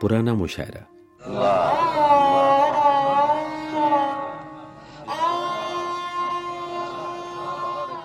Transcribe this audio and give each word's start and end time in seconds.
پرانا 0.00 0.34
مشاعرہ 0.34 0.82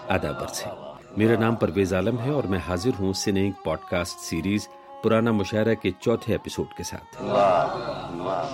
آداب 0.09 0.49
سے 0.49 0.69
میرا 1.17 1.39
نام 1.39 1.55
پرویز 1.55 1.93
عالم 1.93 2.19
ہے 2.19 2.29
اور 2.29 2.43
میں 2.43 2.59
حاضر 2.67 2.89
ہوں 2.99 3.13
سننگ 3.13 3.51
پوڈ 3.51 3.79
کاسٹ 3.89 4.19
سیریز 4.19 4.67
پرانا 5.03 5.31
مشاعرہ 5.31 5.75
کے 5.75 5.91
چوتھے 5.99 6.33
ایپیسوڈ 6.33 6.77
کے 6.77 6.83
ساتھ۔ 6.83 7.23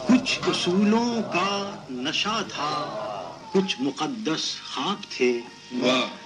کچھ 0.08 0.40
اصولوں 0.50 1.22
کا 1.22 1.76
نشہ 1.90 2.42
تھا۔ 2.56 3.15
کچھ 3.56 3.76
مقدس 3.80 4.62
خواب 4.66 5.04
تھے۔ 5.18 5.40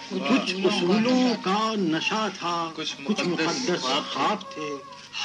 کچھ 0.09 0.55
اصولوں 0.65 1.33
کا 1.43 1.73
نشہ 1.77 2.27
تھا۔ 2.39 2.69
کچھ 2.75 2.95
مقدس 3.27 3.81
خواب 4.13 4.53
تھے۔ 4.53 4.75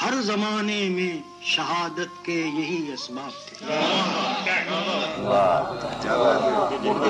ہر 0.01 0.21
زمانے 0.21 0.89
میں 0.89 1.17
شہادت 1.41 2.25
کے 2.25 2.33
یہی 2.33 2.91
اسباب 2.93 3.31
تھے۔ 3.47 3.65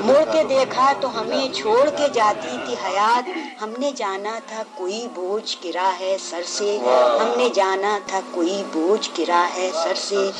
مڑ 0.04 0.24
کے 0.32 0.44
دیکھا 0.44 0.92
تو 1.00 1.20
ہمیں 1.20 1.54
چھوڑ 1.54 1.90
کے 1.90 2.08
جاتی 2.12 2.56
تھی 2.66 2.74
حیات۔ 2.84 3.28
ہم 3.62 3.72
نے 3.78 3.90
جانا 3.96 4.38
تھا 4.46 4.62
کوئی 4.74 5.06
بوجھ 5.14 5.56
گرا 5.64 5.92
ہے 6.00 6.16
سر 6.20 6.42
سے۔ 6.46 6.78
ہم 7.20 7.32
نے 7.36 7.48
جانا 7.54 7.98
تھا 8.06 8.20
کوئی 8.30 8.62
بوجھ 8.72 9.20
گرا 9.20 9.48
ہے 9.56 9.70
سر 9.84 9.94
سے۔ 9.94 10.30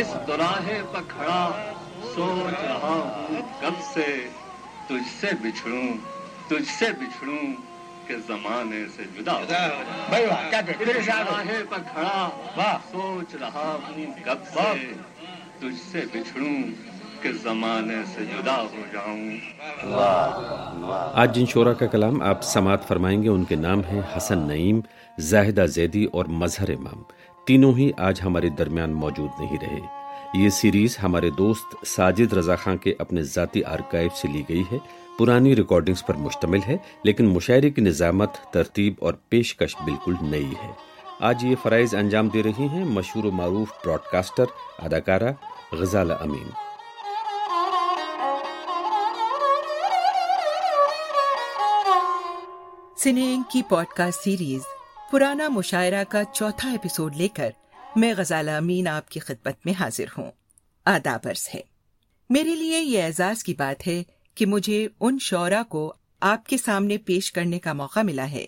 اس 0.00 0.06
دراہے 0.26 0.82
پر 0.92 1.00
کھڑا۔ 1.08 1.73
سوچ 2.14 2.64
رہا 2.64 2.88
ہوں 2.88 3.42
کب 3.60 3.72
سے 3.94 4.28
تجھ 4.88 5.20
سے 5.20 5.26
بچھڑوں 5.42 5.88
تجھ 6.48 6.68
سے 6.68 6.86
بچھڑوں 6.90 7.52
کہ 8.06 8.16
زمانے 8.16 8.84
سے 8.96 9.02
جدا 9.18 9.32
راہے 11.22 11.62
پر 11.70 11.78
کھڑا 11.92 12.78
سوچ 12.92 13.34
رہا 13.40 13.78
ہوں 13.88 14.06
کب 14.24 14.38
سے 14.54 14.92
تجھ 15.58 15.92
سے 15.92 16.00
بچھڑوں 16.00 16.94
زمانے 17.42 17.94
سے 18.14 18.24
جدا 18.24 18.62
ہو 18.62 18.82
جاؤں۔ 18.92 19.30
آج 21.14 21.34
جن 21.34 21.46
شورا 21.46 21.72
کا 21.72 21.86
کلام 21.86 22.22
آپ 22.22 22.42
سماعت 22.42 22.88
فرمائیں 22.88 23.22
گے 23.22 23.28
ان 23.28 23.44
کے 23.44 23.54
نام 23.54 23.80
ہیں 23.92 24.00
حسن 24.16 24.38
نعیم 24.38 24.80
زاہدہ 25.18 25.66
زیدی 25.66 26.04
اور 26.04 26.24
مظہر 26.24 26.68
امام۔ 26.68 27.02
تینوں 27.44 27.72
ہی 27.78 27.90
آج 27.98 28.20
ہمارے 28.24 28.48
درمیان 28.48 28.92
موجود 28.92 29.40
نہیں 29.40 29.56
رہے۔ 29.62 30.03
یہ 30.34 30.48
سیریز 30.48 30.96
ہمارے 31.02 31.30
دوست 31.30 31.86
ساجد 31.86 32.32
رضا 32.32 32.56
خان 32.56 32.76
کے 32.76 32.94
اپنے 32.98 33.22
ذاتی 33.22 33.64
آرکائیو 33.64 34.10
سے 34.16 34.28
لی 34.28 34.42
گئی 34.48 34.62
ہے۔ 34.72 34.78
پرانی 35.18 35.56
ریکارڈنگز 35.56 36.06
پر 36.06 36.14
مشتمل 36.14 36.58
ہے، 36.66 36.76
لیکن 37.02 37.26
مشاعرے 37.26 37.70
کی 37.70 37.82
نظامت، 37.82 38.30
ترتیب 38.50 38.94
اور 39.00 39.14
پیشکش 39.28 39.76
بالکل 39.84 40.14
نئی 40.22 40.52
ہے۔ 40.62 40.72
آج 41.20 41.44
یہ 41.44 41.56
فرائض 41.62 41.94
انجام 41.94 42.28
دے 42.28 42.42
رہی 42.42 42.68
ہیں 42.68 42.84
مشہور 42.84 43.24
و 43.24 43.30
معروف 43.30 43.68
براڈ 43.84 44.00
کاسٹر 44.12 44.44
اداکارہ 44.78 45.32
غزالہ 45.72 46.14
امین۔ 46.20 46.50
سنینگ 52.98 53.42
کی 53.52 53.62
پوڈ 53.68 53.86
کاسٹ 53.86 54.20
سیریز 54.20 54.62
پرانا 55.10 55.48
مشاعرہ 55.48 56.04
کا 56.08 56.24
چوتھا 56.24 56.70
ایپیسوڈ 56.70 57.16
لے 57.16 57.28
کر 57.28 57.50
میں 57.96 58.14
غزالہ 58.16 58.50
امین 58.50 58.88
آپ 58.88 59.08
کی 59.08 59.20
خدمت 59.20 59.54
میں 59.64 59.74
حاضر 59.80 60.04
ہوں۔ 60.18 60.30
آدابرس 60.84 61.48
ہے۔ 61.54 61.60
میرے 62.30 62.54
لیے 62.56 62.80
یہ 62.80 63.02
اعزاز 63.02 63.44
کی 63.44 63.54
بات 63.54 63.88
ہے 63.88 64.02
کہ 64.34 64.46
مجھے 64.46 64.88
ان 65.00 65.18
شعرا 65.20 65.62
کو 65.62 65.94
آپ 66.20 66.46
کے 66.46 66.56
سامنے 66.56 66.98
پیش 66.98 67.32
کرنے 67.32 67.58
کا 67.58 67.72
موقع 67.72 68.00
ملا 68.00 68.30
ہے، 68.30 68.46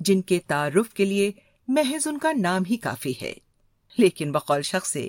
جن 0.00 0.22
کے 0.22 0.38
تعارف 0.46 0.94
کے 0.94 1.04
لیے 1.04 1.32
محض 1.68 2.06
ان 2.06 2.18
کا 2.18 2.32
نام 2.32 2.62
ہی 2.70 2.76
کافی 2.76 3.12
ہے۔ 3.22 3.32
لیکن 3.98 4.32
بقول 4.32 4.62
شخص 4.62 4.92
سے، 4.92 5.08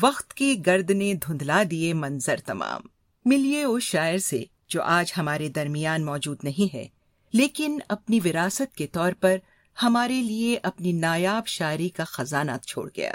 وقت 0.00 0.34
کی 0.34 0.66
گرد 0.66 0.90
نے 0.90 1.14
دھندلا 1.14 1.62
دیے 1.70 1.92
منظر 1.92 2.36
تمام۔ 2.46 2.80
ملیے 3.24 3.64
اس 3.64 3.82
شاعر 3.82 4.18
سے 4.18 4.44
جو 4.68 4.82
آج 4.82 5.12
ہمارے 5.16 5.48
درمیان 5.48 6.04
موجود 6.04 6.38
نہیں 6.42 6.74
ہے، 6.74 6.88
لیکن 7.32 7.78
اپنی 7.88 8.20
وراثت 8.24 8.76
کے 8.76 8.86
طور 8.86 9.12
پر 9.20 9.36
ہمارے 9.82 10.22
لیے 10.22 10.58
اپنی 10.62 10.92
نایاب 10.92 11.46
شاعری 11.46 11.88
کا 11.88 12.04
خزانہ 12.04 12.56
چھوڑ 12.66 12.90
گیا۔ 12.96 13.14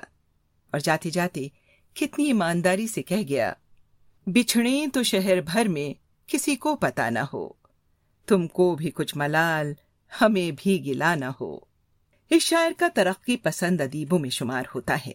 اور 0.72 0.80
جاتے 0.80 1.10
جاتے 1.10 1.48
کتنی 1.94 2.26
ایمانداری 2.26 2.88
سے 2.88 3.04
کہہ 3.04 3.28
گیا، 3.30 3.54
بچھڑے 4.26 4.86
تو 4.94 5.04
شہر 5.04 5.42
بھر 5.42 5.68
میں 5.68 5.94
کسی 6.28 6.56
کو 6.56 6.76
پتا 6.76 7.10
نہ 7.10 7.20
ہو، 7.34 7.50
تم 8.26 8.48
کو 8.48 8.76
بھی 8.76 8.92
کچھ 8.92 9.18
ملال 9.18 9.74
ہمیں 10.22 10.52
بھی 10.58 10.86
گلا 10.86 11.16
نہ 11.16 11.32
ہو۔ 11.42 11.60
اس 12.30 12.44
شاعر 12.44 12.72
کا 12.78 12.88
ترقی 12.94 13.38
پسند 13.38 13.82
ادیبوں 13.82 14.20
میں 14.20 14.30
شمار 14.30 14.64
ہوتا 14.76 14.98
ہے، 15.06 15.12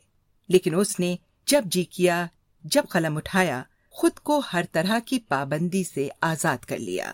لیکن 0.48 0.74
اس 0.74 1.00
نے 1.00 1.16
جب 1.46 1.62
جی 1.64 1.84
کیا، 1.84 2.26
جب 2.64 2.82
قلم 2.90 3.16
اٹھایا، 3.16 3.62
خود 3.90 4.12
کو 4.12 4.40
ہر 4.52 4.64
طرح 4.72 4.98
کی 4.98 5.18
پابندی 5.18 5.84
سے 5.84 6.08
آزاد 6.20 6.58
کر 6.58 6.78
لیا۔ 6.78 7.12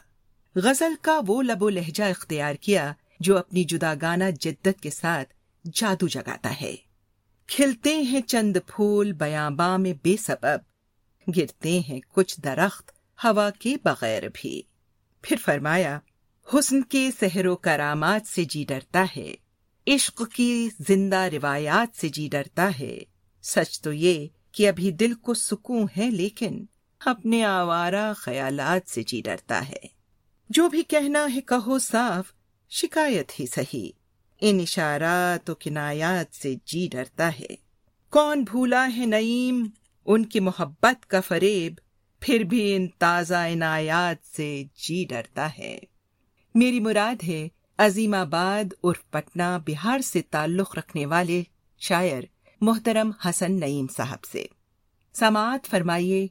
غزل 0.54 0.94
کا 1.00 1.20
وہ 1.26 1.42
لب 1.42 1.62
و 1.62 1.68
لہجہ 1.68 2.04
اختیار 2.04 2.54
کیا 2.54 2.92
جو 3.20 3.38
اپنی 3.38 3.64
جداگانہ 3.64 4.24
جدت 4.40 4.80
کے 4.80 4.90
ساتھ 4.90 5.34
جادو 5.74 6.08
جگاتا 6.08 6.60
ہے۔ 6.60 6.76
کھلتے 7.46 8.02
ہیں 8.02 8.20
چند 8.20 8.56
پھول 8.66 9.12
بیاں 9.12 9.50
باں 9.50 9.78
میں 9.78 9.92
بے 10.02 10.16
سبب، 10.16 10.58
گرتے 11.36 11.80
ہیں 11.88 12.00
کچھ 12.08 12.40
درخت 12.40 12.90
ہوا 13.24 13.50
کے 13.50 13.76
بغیر 13.84 14.22
بھی۔ 14.34 14.62
پھر 15.22 15.36
فرمایا، 15.44 15.98
حسن 16.54 16.82
کے 16.82 17.10
سحر 17.20 17.46
و 17.46 17.56
کرامات 17.56 18.26
سے 18.26 18.44
جی 18.44 18.64
ڈرتا 18.68 19.04
ہے، 19.16 19.34
عشق 19.86 20.22
کی 20.34 20.68
زندہ 20.88 21.16
روایات 21.16 21.96
سے 21.96 22.08
جی 22.08 22.28
ڈرتا 22.28 22.70
ہے۔ 22.78 22.98
سچ 23.42 23.80
تو 23.80 23.92
یہ 23.92 24.28
کہ 24.52 24.68
ابھی 24.68 24.90
دل 24.90 25.14
کو 25.14 25.34
سکون 25.34 25.86
ہے، 25.96 26.10
لیکن 26.10 26.64
اپنے 27.04 27.44
آوارہ 27.44 28.12
خیالات 28.16 28.90
سے 28.90 29.02
جی 29.02 29.20
ڈرتا 29.20 29.68
ہے۔ 29.68 29.78
جو 30.50 30.68
بھی 30.68 30.82
کہنا 30.82 31.26
ہے، 31.34 31.40
کہو 31.40 31.78
صاف 31.78 32.32
شکایت 32.70 33.40
ہی 33.40 33.46
سہی 33.46 33.90
ان 34.40 34.60
اشارات 34.60 35.50
و 35.50 35.54
کنایات 35.54 36.34
سے 36.34 36.54
جی 36.54 36.88
ڈرتا 36.90 37.30
ہے۔ 37.40 37.46
کون 38.10 38.42
بھولا 38.42 38.88
ہے 38.96 39.06
نعیم؟ 39.06 39.66
ان 40.06 40.26
کی 40.26 40.40
محبت 40.40 41.06
کا 41.06 41.20
فریب۔ 41.20 41.74
پھر 42.20 42.40
بھی 42.40 42.76
ان 42.76 42.86
تازہ 42.98 43.34
عنایات 43.34 44.36
سے 44.36 44.64
جی 44.74 45.04
ڈرتا 45.08 45.48
ہے۔ 45.58 45.78
میری 46.54 46.80
مراد 46.80 47.24
ہے 47.28 47.48
عظیم 47.78 48.14
آباد 48.14 48.74
اور 48.80 48.94
پٹنہ 49.10 49.58
بہار 49.66 49.98
سے 49.98 50.22
تعلق 50.22 50.78
رکھنے 50.78 51.06
والے 51.06 51.42
شاعر 51.78 52.22
محترم 52.60 53.10
حسن 53.24 53.60
نعیم 53.60 53.86
صاحب 53.96 54.24
سے۔ 54.24 54.46
سماعت 55.12 55.66
فرمائیے، 55.66 56.26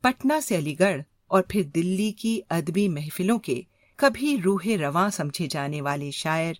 پٹنہ 0.00 0.40
سے 0.40 0.58
علی 0.58 0.78
گڑھ 0.78 1.02
اور 1.26 1.42
پھر 1.48 1.62
دلی 1.62 2.12
کی 2.12 2.40
ادبی 2.48 2.88
محفلوں 2.88 3.38
کے 3.38 3.62
کبھی 4.00 4.42
روح 4.44 4.66
رواں 4.80 5.10
سمجھے 5.10 5.46
جانے 5.46 5.80
والے 5.82 6.10
شاعر 6.10 6.52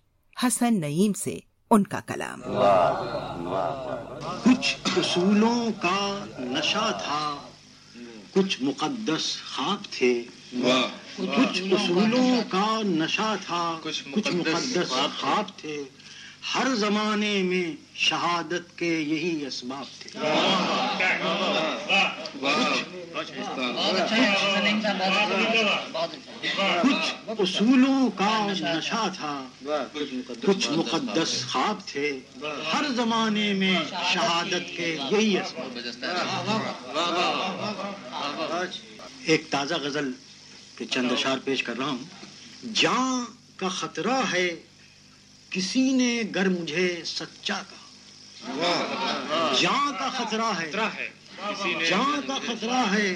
حسن 0.46 0.80
نعیم 0.80 1.12
سے 1.12 1.38
ان 1.70 1.86
کا 1.86 2.00
کلام۔ 2.00 2.42
کچھ 4.44 4.76
اصولوں 4.98 5.70
کا 5.82 6.24
نشہ 6.38 7.00
تھا، 7.04 7.36
کچھ 8.32 8.62
مقدس 8.62 9.36
خواب 9.54 9.84
تھے۔ 9.90 10.22
کچھ 11.16 11.62
اصولوں 11.72 12.40
کا 12.48 12.82
نشہ 12.84 13.34
تھا، 13.46 13.78
کچھ 13.82 14.08
مقدس 14.08 14.92
خواب 15.20 15.44
تھے۔ 15.56 15.84
ہر 16.42 16.74
زمانے 16.74 17.42
میں 17.42 17.72
شہادت 17.94 18.78
کے 18.78 18.86
یہی 18.86 19.46
اسباب 19.46 19.84
تھے۔ 19.98 20.18
کچھ 26.82 27.14
اصولوں 27.38 28.10
کا 28.10 28.46
نشہ 28.60 29.08
تھا، 29.16 29.44
کچھ 30.46 30.70
مقدس 30.70 31.44
خواب 31.52 31.76
تھے۔ 31.86 32.18
ہر 32.72 32.84
زمانے 32.96 33.52
میں 33.54 33.76
شہادت 34.12 34.76
کے 34.76 34.96
یہی 35.10 35.38
اسباب 35.38 35.78
ایک 39.24 39.50
تازہ 39.50 39.74
غزل 39.74 40.12
کے 40.76 40.84
چند 40.84 41.12
اشار 41.12 41.38
پیش 41.44 41.62
کر 41.62 41.78
رہا 41.78 41.86
ہوں۔ 41.86 42.04
جان 42.74 43.24
کا 43.56 43.68
خطرہ 43.68 44.20
ہے 44.32 44.48
کسی 45.50 45.92
نے 45.92 46.22
گر 46.34 46.48
مجھے 46.48 47.02
سچا 47.04 47.60
کہا۔ 47.70 47.84
جان 49.60 49.92
کا 49.98 50.08
خطرہ 50.08 50.50
ہے 50.58 50.70
جان 51.88 52.20
کا 52.26 52.34
خطرہ 52.46 52.94
ہے 52.94 53.14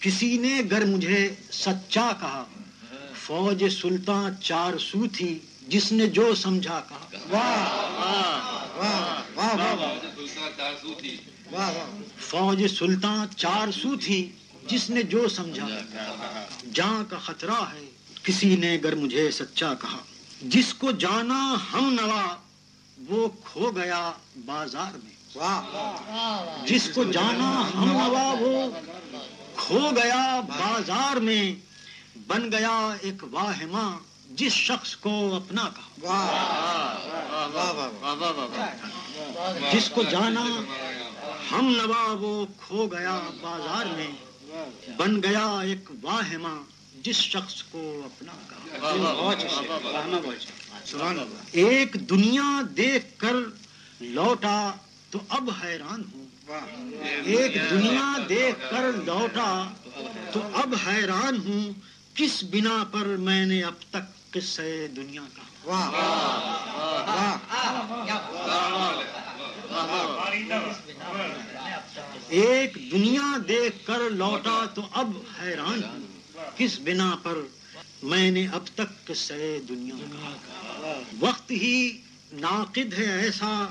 کسی 0.00 0.38
نے 0.38 0.62
گر 0.70 0.84
مجھے 0.84 1.34
سچا 1.52 2.10
کہا۔ 2.20 2.44
فوج 3.14 3.64
سلطان 3.68 4.32
چار 4.42 4.78
سو 4.78 5.06
تھی 5.12 5.38
جس 5.68 5.92
نے 5.92 6.06
جو 6.06 6.34
سمجھا 6.34 6.80
کہا۔ 6.88 7.06
فوج 12.18 12.66
سلطان 12.66 13.26
چار 13.36 13.72
سو 13.72 13.96
تھی 13.96 14.32
جس 14.66 14.90
نے 14.90 15.02
جو 15.02 15.28
سمجھا۔ 15.28 15.66
جان 16.72 17.04
کا 17.10 17.18
خطرہ 17.18 17.60
ہے 17.72 17.84
کسی 18.22 18.56
نے 18.56 18.78
گر 18.84 18.94
مجھے 18.94 19.30
سچا 19.30 19.74
کہا۔ 19.74 19.98
جس 20.42 20.74
کو 20.74 20.90
جانا 20.90 21.54
ہم 21.72 21.96
نوا 22.00 22.36
وہ 23.08 23.28
کھو 23.44 23.70
گیا 23.70 24.12
بازار 24.36 24.96
میں۔ 25.04 25.38
جس 26.66 26.90
کو 26.94 27.04
جانا 27.04 27.70
ہم 27.74 27.92
نوا 27.92 28.34
وہ 28.40 28.70
کھو 29.56 29.90
گیا 29.96 30.40
بازار 30.48 31.16
میں۔ 31.16 31.54
بن 32.26 32.52
گیا 32.52 32.96
ایک 33.00 33.24
واہمہ 33.30 33.96
جس 34.30 34.52
شخص 34.52 34.96
کو 34.96 35.36
اپنا 35.36 35.68
کہا۔ 35.76 36.12
جس 39.72 39.90
کو 39.94 40.02
جانا 40.02 40.44
ہم 41.52 41.76
نوا 41.76 42.12
وہ 42.20 42.46
کھو 42.60 42.86
گیا 42.86 43.20
بازار 43.40 43.86
میں۔ 43.86 44.12
بن 44.96 45.22
گیا 45.22 45.58
ایک 45.62 45.90
واہمہ 46.02 46.62
جس 47.06 47.16
شخص 47.16 47.62
کو 47.62 47.80
اپنا 48.04 48.32
ایک 51.52 51.94
دنیا 52.10 52.48
دیکھ 52.76 53.06
کر 53.16 53.36
لوٹا 54.00 54.58
تو 55.10 55.18
اب 55.28 55.50
حیران 55.64 56.02
ہوں 56.12 56.24
ایک 57.24 57.54
دنیا 57.70 58.06
دیکھ 58.28 58.70
کر 58.70 58.90
لوٹا 59.04 59.50
تو 60.32 60.40
اب 60.54 60.74
حیران 60.86 61.38
ہوں 61.46 61.72
کس 62.14 62.42
بنا 62.50 62.82
پر 62.90 63.14
میں 63.20 63.44
نے 63.46 63.62
اب 63.62 63.74
تک 63.90 64.10
قصے 64.30 64.86
دنیا 64.96 65.22
کا 65.36 65.44
ایک 72.28 72.78
دنیا 72.92 73.36
دیکھ 73.48 73.86
کر 73.86 74.10
لوٹا 74.10 74.64
تو 74.74 74.82
اب 74.94 75.16
حیران 75.40 75.82
ہوں 75.84 76.05
کس 76.56 76.78
بنا 76.80 77.14
پر 77.22 77.40
میں 78.02 78.30
نے 78.30 78.46
اب 78.52 78.66
تک 78.74 79.06
قصے 79.06 79.58
دنیا 79.68 79.94
کا 80.10 80.92
وقت 81.20 81.50
ہی 81.50 81.76
ناقد 82.32 82.98
ہے 82.98 83.04
ایسا 83.04 83.66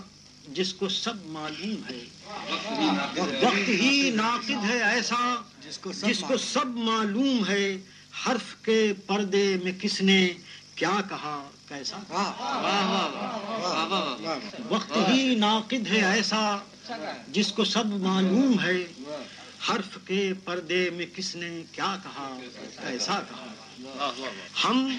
جس 0.47 0.73
کو 0.73 0.89
سب 0.89 1.25
معلوم 1.25 1.75
ہے 1.89 2.03
وقت 3.17 3.69
ہی 3.69 4.09
ناقد 4.15 4.69
ہے 4.69 4.77
ایسا 4.83 5.35
جس 6.03 6.23
کو 6.27 6.37
سب 6.37 6.75
معلوم 6.77 7.47
ہے 7.47 7.77
حرف 8.25 8.55
کے 8.61 8.93
پردے 9.07 9.45
میں 9.63 9.71
کس 9.81 10.01
نے 10.01 10.33
کیا 10.75 10.95
کہا 11.09 11.37
کیسا 11.67 11.97
وقت 14.69 14.97
ہی 15.09 15.35
ناقد 15.35 15.87
ہے 15.87 16.05
ایسا 16.05 16.57
جس 17.27 17.51
کو 17.51 17.63
سب 17.65 17.85
معلوم 17.85 18.59
ہے 18.59 18.77
حرف 19.69 19.97
کے 20.05 20.33
پردے 20.45 20.89
میں 20.89 21.05
کس 21.15 21.35
نے 21.35 21.63
کیا 21.71 21.97
کہا؟ 22.03 22.39
کیسا 22.81 23.19
کہا۔ 23.29 23.53
ہم 24.63 24.97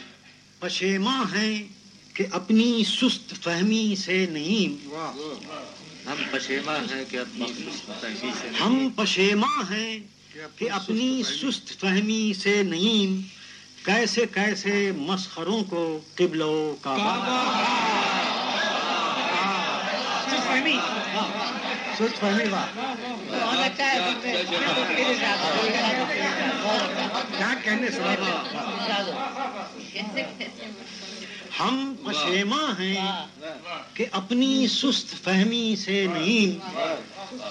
پشیما 0.60 1.22
ہیں 1.34 1.68
کہ 2.14 2.24
اپنی 2.32 2.82
سست 2.86 3.34
فہمی 3.42 3.94
سے 3.98 4.26
نہیں۔ 4.26 4.86
ہم 6.06 6.22
پشیما 6.30 6.76
ہیں 6.76 7.04
کہ 7.08 7.16
اپنی 7.16 7.44
سست 7.46 7.86
فہمی 8.00 8.30
سے 8.42 8.48
ہم 8.60 8.88
پشیما 8.96 9.60
ہیں 9.70 9.98
کہ 10.56 10.70
اپنی 10.70 11.22
سست 11.22 11.80
فہمی۔ 11.80 12.32
سے 12.34 12.62
نہیں۔ 12.62 13.36
کیسے 13.86 14.26
کیسے 14.34 14.92
مسخروں 14.96 15.64
کو 15.64 16.00
قبلو 16.14 16.76
کا 16.80 16.96
سست 21.98 22.20
فہمی 22.20 22.44
کیا 27.36 27.54
کہنے 27.64 27.88
ہم 31.60 31.94
پشیما 32.06 32.72
ہیں 32.78 33.26
کہ 33.94 34.06
اپنی 34.10 34.66
سست 34.68 35.24
فہمی 35.24 35.76
سے 35.76 36.06
نہیں 36.14 36.58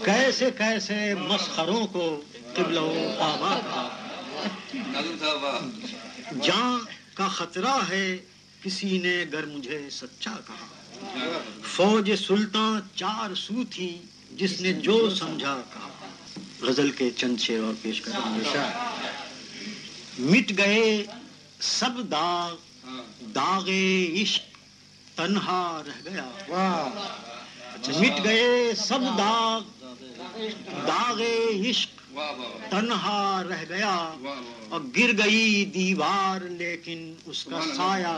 کیسے 0.06 0.50
کیسے 0.58 1.16
مسخروں 1.16 1.88
کو 1.88 2.22
قبل 2.54 2.78
جان 6.42 6.86
کا 7.14 7.28
خطرہ 7.28 7.78
ہے 7.90 8.18
کسی 8.64 8.98
نے 8.98 9.26
گر 9.34 9.46
مجھے 9.46 9.90
سچا 9.90 10.32
کہا۔ 10.48 10.85
فوج 11.64 12.12
سلطان 12.28 12.80
چار 12.96 13.36
سو 13.36 13.54
تھی 13.70 13.98
جس 14.32 14.62
نے 14.62 14.74
جو 14.74 15.16
سمجھا 15.16 15.62
کہا۔ 15.74 15.90
غزل 16.62 16.92
کے 16.92 17.10
چند 17.12 17.40
شیر 17.40 17.60
اور 17.60 17.74
پیش 17.82 18.02
کر 18.02 18.12
مٹ 20.20 20.52
گئے 20.58 21.06
سب 21.60 21.90
داغ 22.12 22.56
داغ 23.36 23.70
عشق 24.22 24.58
تنہا 25.18 25.82
رہ 25.88 26.10
گیا۔ 26.10 26.30
مٹ 27.88 28.24
گئے 28.24 28.74
سب 28.78 29.00
داغ 29.02 29.62
داغ 30.88 31.22
عشق 31.70 32.05
تنہا 32.70 33.44
رہ 33.50 33.64
گیا 33.70 33.96
اور 34.70 34.82
گر 34.98 35.12
گئی 35.18 35.66
دیوار، 35.66 36.42
لیکن 36.42 37.14
اس 37.26 37.44
کا 37.46 37.60
سایہ 37.76 38.16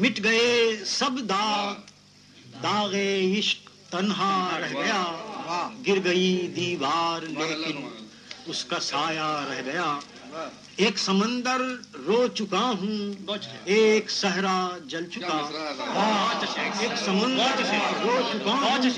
مٹ 0.00 0.20
گئے 0.24 0.76
سب 0.86 1.18
داغ 1.28 1.74
داغ 2.62 2.94
عشق 2.94 3.70
تنہا 3.90 4.58
رہ 4.60 4.72
گیا۔ 4.72 5.02
گر 5.86 5.98
گئی 6.04 6.52
دیوار، 6.56 7.22
لیکن 7.22 7.86
اس 8.46 8.64
کا 8.64 8.80
سایہ 8.80 9.30
رہ 9.50 9.62
گیا۔ 9.66 9.98
ایک 10.76 10.98
سمندر 10.98 11.60
رو 12.06 12.26
چکا 12.28 12.60
ہوں 12.80 13.12
ایک 13.64 14.10
صحرا 14.10 14.56
جل 14.86 15.08
چکا 15.10 15.38
ایک 16.80 16.96
سمندر 17.04 17.62
رو 18.02 18.20
چکا 18.32 18.50
ہوں 18.50 18.90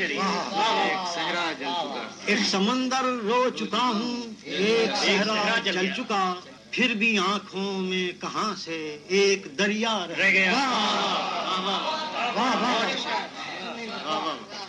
ایک 2.26 2.44
سمندر 2.50 3.04
رو 3.22 3.48
چکا 3.50 3.86
ہوں 3.86 4.22
ایک 4.42 4.96
صحرا 4.96 5.58
جل 5.64 5.86
چکا 5.96 6.22
پھر 6.70 6.94
بھی 6.94 7.16
آنکھوں 7.18 7.72
میں 7.78 8.20
کہاں 8.20 8.52
سے 8.58 8.76
ایک 9.08 9.46
دریا 9.58 9.96
رہ 10.08 10.30
گیا 10.30 10.52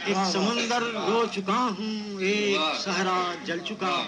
ایک 0.05 0.17
سمندر 0.31 0.81
رو 0.81 1.23
چکا 1.31 1.67
ہوں 1.79 2.21
ایک 2.21 2.81
صحرا 2.83 3.21
جل 3.45 3.59
چکا 3.59 4.01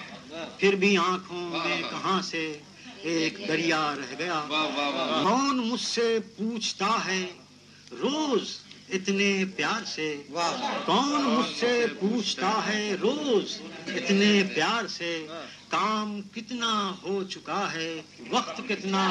پھر 0.57 0.75
بھی 0.75 0.97
آنکھوں 0.97 1.49
میں 1.49 1.81
کہاں 1.89 2.21
سے 2.21 2.57
ایک 3.01 3.37
دریا 3.47 3.95
رہ 3.95 4.15
گیا؟ 4.19 4.45
کون 5.23 5.57
مجھ 5.57 5.81
سے 5.81 6.19
پوچھتا 6.37 6.97
ہے؟ 7.05 7.25
روز 7.91 8.62
اتنے 8.93 9.43
پیار 9.55 9.85
سے 9.85 10.15
کون 10.85 11.23
مجھ 11.23 11.59
سے 11.59 11.85
پوچھتا 11.99 12.51
ہے 12.67 12.95
روز؟ 13.01 13.61
اتنے 13.87 14.43
پیار 14.55 14.87
سے 14.87 15.27
کام 15.69 16.21
کتنا 16.21 16.91
ہو 17.03 17.23
چکا 17.23 17.67
ہے؟ 17.73 18.01
وقت 18.29 18.61
کتنا 18.69 19.07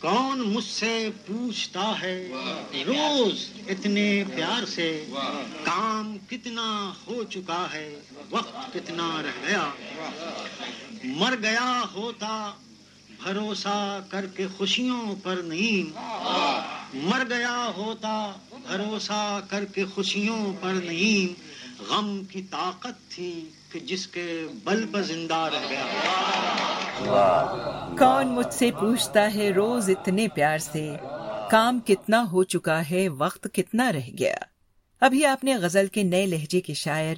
کون 0.00 0.40
مجھ 0.40 0.64
سے 0.64 1.10
پوچھتا 1.26 1.92
ہے 2.00 2.16
روز؟ 2.86 3.44
اتنے 3.68 4.24
پیار 4.36 4.66
سے 4.66 5.04
کام 5.64 6.16
کتنا 6.30 6.92
ہو 7.06 7.24
چکا 7.24 7.66
ہے؟ 7.72 7.88
وقت 8.30 8.72
کتنا 8.74 9.10
رہ 9.22 9.46
گیا؟ 9.46 9.68
مر 11.04 11.34
گیا 11.42 11.84
ہوتا 11.94 12.52
بھروسہ 13.22 14.00
کر 14.10 14.26
کے 14.26 14.46
خوشیوں 14.56 15.14
پر 15.22 15.36
نہیں 15.36 15.98
مر 16.94 17.22
گیا 17.28 17.70
ہوتا، 17.76 18.32
بھروسہ 18.50 19.40
کر 19.50 19.64
کے 19.64 19.84
خوشیوں 19.84 20.52
پر 20.60 20.72
نہیں 20.72 21.48
غم 21.90 22.24
کی 22.24 22.42
طاقت 22.42 23.10
تھی 23.10 23.50
کہ 23.72 23.80
جس 23.80 24.06
کے 24.06 24.46
بل 24.64 24.86
پر 24.92 25.02
زندہ 25.02 25.48
رہ 25.54 25.68
گیا۔ 25.68 25.84
کون 27.98 28.28
مجھ 28.28 28.54
سے 28.54 28.70
پوچھتا 28.70 29.34
ہے 29.34 29.50
روز 29.50 29.90
اتنے 29.90 30.28
پیار 30.28 30.58
سے؟ 30.58 30.96
کام 31.50 31.80
کتنا 31.80 32.24
ہو 32.32 32.42
چکا 32.42 32.82
ہے، 32.90 33.08
وقت 33.08 33.48
کتنا 33.52 33.92
رہ 33.92 34.10
گیا؟ 34.18 34.36
ابھی 35.00 35.26
آپ 35.26 35.44
نے 35.44 35.56
غزل 35.56 35.86
کے 35.86 36.02
نئے 36.02 36.26
لہجے 36.26 36.60
کے 36.60 36.74
شاعر 36.74 37.14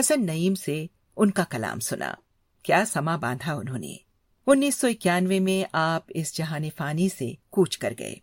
حسن 0.00 0.26
نعیم 0.26 0.54
سے 0.54 0.86
ان 1.16 1.30
کا 1.30 1.44
کلام 1.44 1.80
سنا۔ 1.80 2.14
کیا 2.62 2.84
سما 2.86 3.16
باندھا 3.16 3.54
انہوں 3.54 3.78
نے؟ 3.78 4.11
انیس 4.46 4.74
سو 4.74 4.86
اکیانوے 4.86 5.38
میں 5.38 5.68
آپ 5.72 6.02
اس 6.08 6.36
جہان 6.36 6.62
فانی 6.76 7.08
سے 7.08 7.32
کوچ 7.50 7.78
کر 7.78 7.94
گئے۔ 7.98 8.14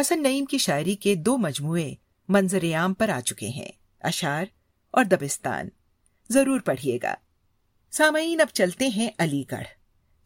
حسن 0.00 0.22
نعیم 0.22 0.44
کی 0.44 0.58
شاعری 0.58 0.96
کے 0.96 1.14
دو 1.14 1.38
مجموعے 1.38 1.94
منظر 2.28 2.64
عام 2.74 2.94
پر 2.94 3.08
آ 3.08 3.20
چکے 3.20 3.48
ہیں۔ 3.48 3.72
اشار 4.00 4.44
اور 4.90 5.04
دبستان۔ 5.04 5.68
ضرور 6.30 6.60
پڑھیے 6.60 6.98
گا۔ 7.02 7.14
سامعین، 7.90 8.40
اب 8.40 8.46
چلتے 8.52 8.88
ہیں 8.88 9.10
علی 9.18 9.44
گڑھ، 9.50 9.66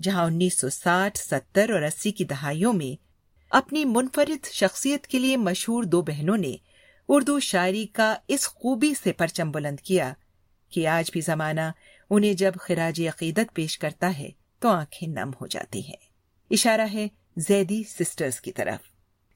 جہاں 0.02 0.24
انیس 0.24 0.60
سو 0.60 0.68
ساٹھ، 0.68 1.18
ستر 1.18 1.70
اور 1.70 1.82
اسی 1.82 2.10
کی 2.10 2.24
دہائیوں 2.24 2.72
میں 2.72 3.02
اپنی 3.50 3.84
منفرد 3.84 4.46
شخصیت 4.46 5.06
کے 5.06 5.18
لیے 5.18 5.36
مشہور 5.36 5.84
دو 5.84 6.02
بہنوں 6.02 6.36
نے 6.36 6.56
اردو 7.08 7.40
شاعری 7.40 7.86
کا 7.86 8.16
اس 8.28 8.48
خوبی 8.48 8.94
سے 9.02 9.12
پرچم 9.12 9.50
بلند 9.50 9.80
کیا 9.80 10.12
کہ 10.70 10.86
آج 10.86 11.10
بھی 11.12 11.20
زمانہ 11.20 11.60
انہیں 12.10 12.32
جب 12.32 12.52
خراج 12.60 13.00
عقیدت 13.00 13.54
پیش 13.54 13.78
کرتا 13.78 14.18
ہے 14.18 14.30
تو 14.62 14.68
آنکھیں 14.68 15.08
نم 15.08 15.30
ہو 15.40 15.46
جاتی 15.46 15.86
ہیں۔ 15.86 15.96
اشارہ 16.50 16.86
ہے 16.92 17.08
زیدی 17.36 17.82
سسٹرز 17.82 18.40
کی 18.40 18.52
طرف۔ 18.52 18.80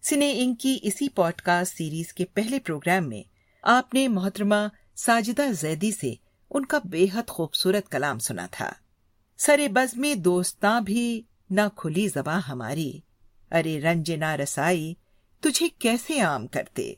سنے 0.06 0.34
ان 0.38 0.54
کی 0.54 0.78
اسی 0.82 1.08
پوڈ 1.08 1.40
کاسٹ 1.40 1.76
سیریز 1.76 2.12
کے 2.12 2.24
پہلے 2.24 2.58
پروگرام 2.58 3.08
میں 3.08 3.22
آپ 3.62 3.94
نے 3.94 4.08
محترمہ 4.08 4.68
ساجدہ 4.96 5.52
زیدی 5.52 5.92
سے 5.92 6.14
ان 6.50 6.66
کا 6.66 6.78
بے 6.84 7.06
حد 7.14 7.28
خوبصورت 7.28 7.88
کلام 7.88 8.18
سنا 8.18 8.46
تھا۔ 8.50 8.72
سر 9.38 9.60
بز 9.70 9.96
میں 9.96 10.14
دوستاں 10.14 10.80
بھی 10.80 11.22
نہ 11.50 11.60
کھلی 11.76 12.08
زباں 12.08 12.40
ہماری۔ 12.40 13.00
ارے 13.50 13.80
رنج 13.80 14.12
نہ 14.12 14.30
رسائی، 14.30 14.94
تجھے 15.40 15.68
کیسے 15.68 16.20
عام 16.20 16.46
کرتے؟ 16.46 16.94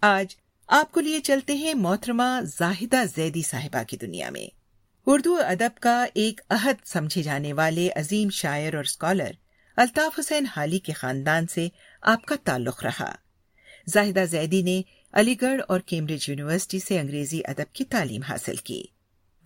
آج 0.00 0.36
آپ 0.66 0.92
کو 0.92 1.00
لیے 1.00 1.20
چلتے 1.20 1.54
ہیں 1.54 1.74
محترمہ 1.74 2.40
زاہدہ 2.58 3.02
زیدی 3.16 3.42
صاحبہ 3.42 3.82
کی 3.82 3.96
دنیا 3.96 4.30
میں۔ 4.30 4.63
اردو 5.06 5.34
ادب 5.34 5.80
کا 5.80 6.06
ایک 6.14 6.40
عہد 6.50 6.86
سمجھے 6.86 7.22
جانے 7.22 7.52
والے 7.52 7.88
عظیم 7.96 8.30
شاعر 8.30 8.74
اور 8.74 8.84
اسکالر 8.84 9.30
الطاف 9.76 10.18
حسین 10.18 10.46
حالی 10.46 10.78
کے 10.78 10.92
خاندان 10.92 11.46
سے 11.46 11.68
آپ 12.02 12.24
کا 12.24 12.34
تعلق 12.44 12.84
رہا۔ 12.84 13.14
زاہدہ 13.86 14.24
زیدی 14.30 14.62
نے 14.62 14.82
علی 15.12 15.34
گڑھ 15.42 15.62
اور 15.68 15.80
کیمبرج 15.80 16.28
یونیورسٹی 16.28 16.78
سے 16.78 17.00
انگریزی 17.00 17.40
ادب 17.44 17.74
کی 17.74 17.84
تعلیم 17.84 18.22
حاصل 18.22 18.56
کی۔ 18.56 18.84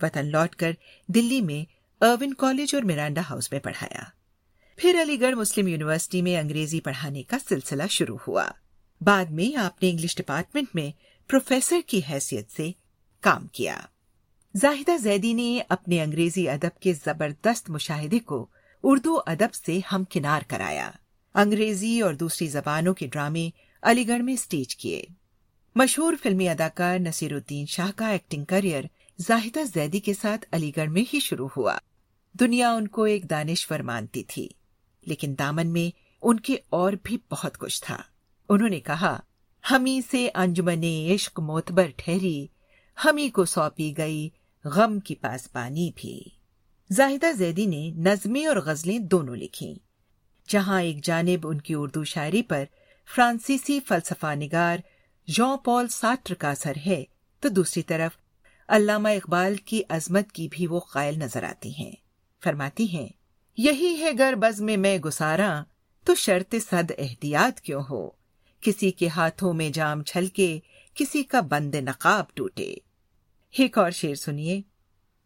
وطن 0.01 0.25
لوٹ 0.25 0.55
کر 0.55 0.71
دلی 1.07 1.41
میں 1.41 1.71
ارون 2.03 2.33
کالج 2.33 2.75
اور 2.75 2.83
میرانڈا 2.83 3.21
ہاؤس 3.29 3.51
میں 3.51 3.59
پڑھایا۔ 3.59 4.03
پھر 4.77 5.01
علی 5.01 5.21
گڑھ 5.21 5.35
مسلم 5.35 5.67
یونیورسٹی 5.67 6.21
میں 6.21 6.37
انگریزی 6.37 6.81
پڑھانے 6.81 7.23
کا 7.23 7.37
سلسلہ 7.49 7.83
شروع 7.89 8.17
ہوا۔ 8.27 8.51
بعد 9.01 9.25
میں 9.25 9.57
آپ 9.57 9.83
نے 9.83 9.89
انگلش 9.89 10.17
ڈپارٹمنٹ 10.17 10.67
میں 10.73 10.91
پروفیسر 11.29 11.79
کی 11.87 12.01
حیثیت 12.09 12.51
سے 12.51 12.71
کام 13.21 13.47
کیا۔ 13.47 13.81
زاہدہ 14.53 14.97
زیدی 14.97 15.33
نے 15.33 15.61
اپنے 15.69 16.01
انگریزی 16.01 16.49
ادب 16.49 16.79
کے 16.79 16.93
زبردست 16.93 17.69
مشاہدے 17.69 18.19
کو 18.19 18.47
اردو 18.83 19.19
ادب 19.25 19.53
سے 19.53 19.79
ہم 19.91 20.03
کنار 20.03 20.41
کرایا۔ 20.47 20.91
انگریزی 21.35 22.01
اور 22.01 22.13
دوسری 22.13 22.47
زبانوں 22.47 22.93
کے 22.93 23.07
ڈرامے 23.07 23.49
علی 23.81 24.07
گڑھ 24.07 24.21
میں 24.21 24.35
سٹیج 24.35 24.75
کیے۔ 24.75 25.03
مشہور 25.75 26.13
فلمی 26.23 26.49
اداکار 26.49 26.99
نصیر 26.99 27.33
الدین 27.33 27.65
شاہ 27.65 27.91
کا 27.95 28.07
ایکٹنگ 28.07 28.45
کریئر 28.45 28.83
زاہدہ 29.17 29.59
زیدی 29.73 29.99
کے 29.99 30.13
ساتھ 30.13 30.45
علی 30.51 30.71
گڑھ 30.77 30.89
میں 30.89 31.03
ہی 31.13 31.19
شروع 31.19 31.47
ہوا۔ 31.57 31.77
دنیا 32.39 32.71
ان 32.71 32.87
کو 32.87 33.03
ایک 33.03 33.29
دانشور 33.29 33.79
مانتی 33.79 34.23
تھی، 34.23 34.47
لیکن 35.01 35.35
دامن 35.39 35.67
میں 35.67 35.97
ان 36.21 36.39
کے 36.39 36.55
اور 36.69 36.93
بھی 37.03 37.17
بہت 37.31 37.57
کچھ 37.57 37.83
تھا۔ 37.83 38.01
انہوں 38.49 38.69
نے 38.69 38.79
کہا 38.79 39.19
ہمی 39.71 39.99
سے 40.11 40.29
انجمن 40.35 40.83
عشق 41.13 41.39
موتبر 41.39 41.87
ٹھہری 41.97 42.47
ہمی 42.97 43.29
کو 43.29 43.45
سونپی 43.45 43.93
گئی 43.97 44.29
غم 44.65 44.99
کی 44.99 45.15
پاس 45.15 45.51
پانی 45.51 45.91
بھی۔ 45.95 46.23
زاہدہ 46.91 47.31
زیدی 47.31 47.65
نے 47.65 47.91
نظمیں 47.95 48.45
اور 48.45 48.57
غزلیں 48.57 48.99
دونوں 48.99 49.35
لکھیں۔ 49.35 49.73
جہاں 50.47 50.81
ایک 50.81 51.03
جانب 51.03 51.47
ان 51.47 51.61
کی 51.61 51.73
اردو 51.73 52.03
شاعری 52.03 52.43
پر 52.43 52.63
فرانسیسی 53.15 53.79
فلسفہ 53.79 54.35
نگار 54.35 54.77
جان 55.27 55.57
پال 55.57 55.87
ساٹر 55.87 56.33
کا 56.33 56.49
اثر 56.49 56.73
ہے، 56.85 57.03
تو 57.39 57.49
دوسری 57.49 57.83
طرف 57.83 58.11
علامہ 58.67 59.09
اقبال 59.09 59.55
کی 59.55 59.81
عظمت 59.89 60.31
کی 60.31 60.47
بھی 60.51 60.67
وہ 60.67 60.79
قائل 60.79 61.19
نظر 61.19 61.43
آتی 61.43 61.69
ہیں۔ 61.69 61.91
فرماتی 62.43 62.89
ہیں، 62.89 63.07
یہی 63.57 63.97
ہے 63.99 64.11
گر 64.19 64.33
بز 64.37 64.61
میں 64.61 64.77
میں 64.77 64.97
گسارا، 64.97 65.63
تو 66.05 66.15
شرط 66.15 66.55
صد 66.69 66.91
احتیاط 66.97 67.59
کیوں 67.59 67.83
ہو؟ 67.89 68.09
کسی 68.61 68.91
کے 68.91 69.07
ہاتھوں 69.07 69.53
میں 69.53 69.69
جام 69.69 70.03
چھلکے، 70.03 70.59
کسی 70.93 71.23
کا 71.23 71.39
بند 71.39 71.75
نقاب 71.75 72.25
ٹوٹے۔ 72.33 72.75
ایک 73.57 73.77
اور 73.77 73.91
شیر 73.91 74.15
سنیے۔ 74.15 74.61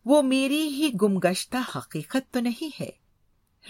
وہ 0.06 0.22
میری 0.22 0.68
ہی 0.68 0.90
گمگشتہ 1.02 1.58
حقیقت 1.78 2.34
تو 2.34 2.40
نہیں 2.40 2.84
ہے۔ 2.84 2.90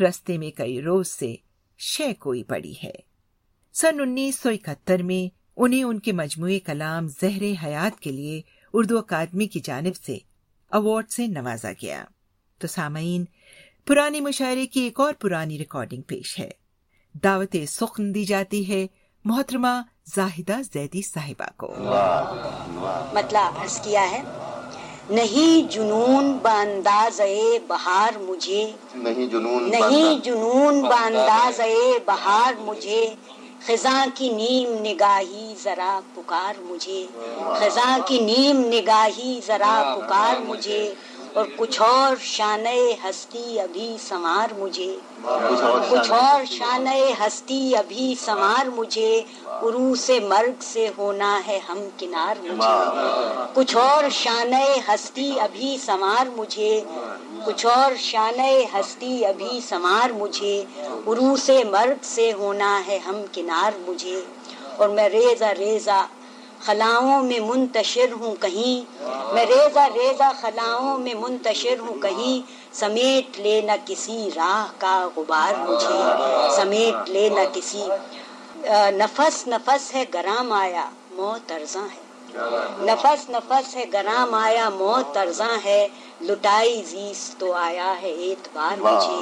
رستے 0.03 0.37
میں 0.37 0.51
کئی 0.51 0.81
روز 0.81 1.07
سے 1.07 1.35
شے 1.77 2.13
کوئی 2.13 2.43
پڑی 2.43 2.73
ہے۔ 2.83 2.91
سن 3.73 3.99
انیس 3.99 4.39
سو 4.39 4.49
اکہتر 4.49 5.03
میں 5.03 5.35
انہیں 5.57 5.83
ان 5.83 5.99
کے 5.99 6.11
مجموعی 6.11 6.59
کلام 6.59 7.07
زہر 7.07 7.65
حیات 7.65 7.99
کے 7.99 8.11
لیے 8.11 8.41
اردو 8.73 8.97
اکادمی 8.97 9.47
کی 9.47 9.59
جانب 9.59 9.95
سے 10.05 10.17
اوارڈ 10.69 11.09
سے 11.09 11.27
نوازا 11.27 11.71
گیا۔ 11.81 12.05
تو 12.57 12.67
سامعین 12.67 13.25
پرانی 13.85 14.21
مشاعرے 14.21 14.67
کی 14.67 14.79
ایک 14.81 14.99
اور 14.99 15.13
پرانی 15.13 15.57
ریکارڈنگ 15.57 16.01
پیش 16.01 16.39
ہے۔ 16.39 16.49
دعوت 17.23 17.55
سخن 17.67 18.15
دی 18.15 18.23
جاتی 18.23 18.73
ہے 18.73 18.87
محترمہ 19.25 19.81
زاہدہ 20.15 20.61
زیدی 20.73 21.01
صاحبہ 21.01 21.49
کو۔ 21.57 21.75
مطلب 23.13 23.61
عرض 23.61 23.81
کیا 23.81 24.11
ہے۔ 24.11 24.42
نہیں 25.09 25.71
جنون 25.71 26.37
بانداز 26.41 27.21
بہار 27.67 28.17
مجھے۔ 28.17 28.71
نہیں 28.95 29.27
جنون 29.27 29.71
نہیں 29.71 30.25
جنون 30.25 30.81
بانداز 30.81 31.61
بہار 32.05 32.53
مجھے۔ 32.59 33.09
خزاں 33.67 34.05
کی 34.15 34.29
نیم 34.29 34.85
نگاہی 34.85 35.53
ذرا 35.63 35.99
پکار 36.15 36.53
مجھے۔ 36.61 37.05
خزاں 37.59 37.99
کی 38.07 38.19
نیم 38.19 38.59
نگاہی 38.59 39.39
ذرا 39.47 39.95
پکار 39.95 40.41
مجھے۔ 40.41 40.93
اور 41.33 41.45
کچھ 41.57 41.81
اور 41.81 42.15
شان 42.21 42.65
ہستی 43.03 43.59
ابھی 43.59 43.97
سنوار 44.07 44.53
مجھے۔ 44.57 44.95
کچھ 45.89 46.11
اور 46.11 46.45
شان 46.45 46.87
ہستی۔ 46.87 47.75
ابھی 47.75 48.15
سنوار 48.25 48.65
مجھے۔ 48.65 49.21
عرو 49.45 49.95
سے 49.95 50.19
مرگ 50.19 50.61
سے 50.61 50.87
ہونا 50.97 51.41
ہے 51.47 51.59
ہم 51.69 51.79
کنار 51.97 52.35
مجھے۔ 52.43 52.77
کچھ 53.53 53.75
اور 53.75 54.03
شان 54.09 54.53
ہستی 54.87 55.39
ابھی 55.39 55.77
سنوار 55.85 56.25
مجھے۔ 56.37 56.81
کچھ 57.45 57.65
اور 57.65 57.91
شان 57.99 58.39
ہستی 58.73 59.25
ابھی 59.25 59.59
سنوار 59.69 60.09
مجھے۔ 60.09 60.63
عرو 61.07 61.35
سے 61.35 61.63
مرگ 61.63 61.97
سے 62.01 62.33
ہونا 62.33 62.81
ہے 62.87 62.97
ہم 62.97 63.15
کنار 63.31 63.71
مجھے۔ 63.87 64.21
اور 64.77 64.89
میں 64.89 65.09
ریزہ 65.09 65.45
ریزہ 65.45 66.05
خلاؤں 66.65 67.23
میں 67.23 67.39
منتشر 67.39 68.11
ہوں 68.19 68.35
کہیں۔ 68.39 68.75
میں 69.33 69.45
ریزہ 69.45 69.79
ریزہ 69.93 70.31
خلاؤں 70.41 70.97
میں 70.97 71.13
منتشر 71.13 71.79
ہوں 71.79 72.01
کہیں۔ 72.01 72.35
سمیٹ 72.73 73.39
لے 73.39 73.61
نہ 73.61 73.71
کسی 73.85 74.29
راہ 74.35 74.65
کا 74.77 75.07
غبار 75.15 75.53
مجھے۔ 75.69 75.99
سمیٹ 76.55 77.09
لے 77.09 77.29
نہ 77.29 77.39
کسی 77.53 77.83
نفس 78.97 79.47
نفس 79.47 79.93
ہے 79.93 80.03
گرام 80.13 80.51
آیا، 80.51 80.85
موت 81.11 81.51
ارزاں 81.51 81.87
ہے۔ 81.93 82.01
نفس 82.85 83.29
نفس 83.29 83.75
ہے 83.75 83.85
گرام 83.93 84.33
آیا، 84.33 84.69
موت 84.69 85.17
ارزاں 85.17 85.57
ہے۔ 85.65 85.87
لٹائی 86.21 86.81
زیس 86.85 87.35
تو 87.37 87.53
آیا 87.53 87.93
ہے 88.01 88.11
اعتبار 88.25 88.75
مجھے۔ 88.79 89.17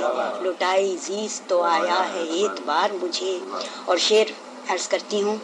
لٹائی 0.50 0.98
زیس 1.02 1.42
تو 1.48 1.62
آیا 1.64 2.00
ہے 2.14 2.24
اعتبار 2.42 2.90
مجھے۔ 3.02 3.38
اور 3.86 3.98
شعر 3.98 4.32
عرض 4.74 4.88
کرتی 4.88 5.22
ہوں 5.24 5.38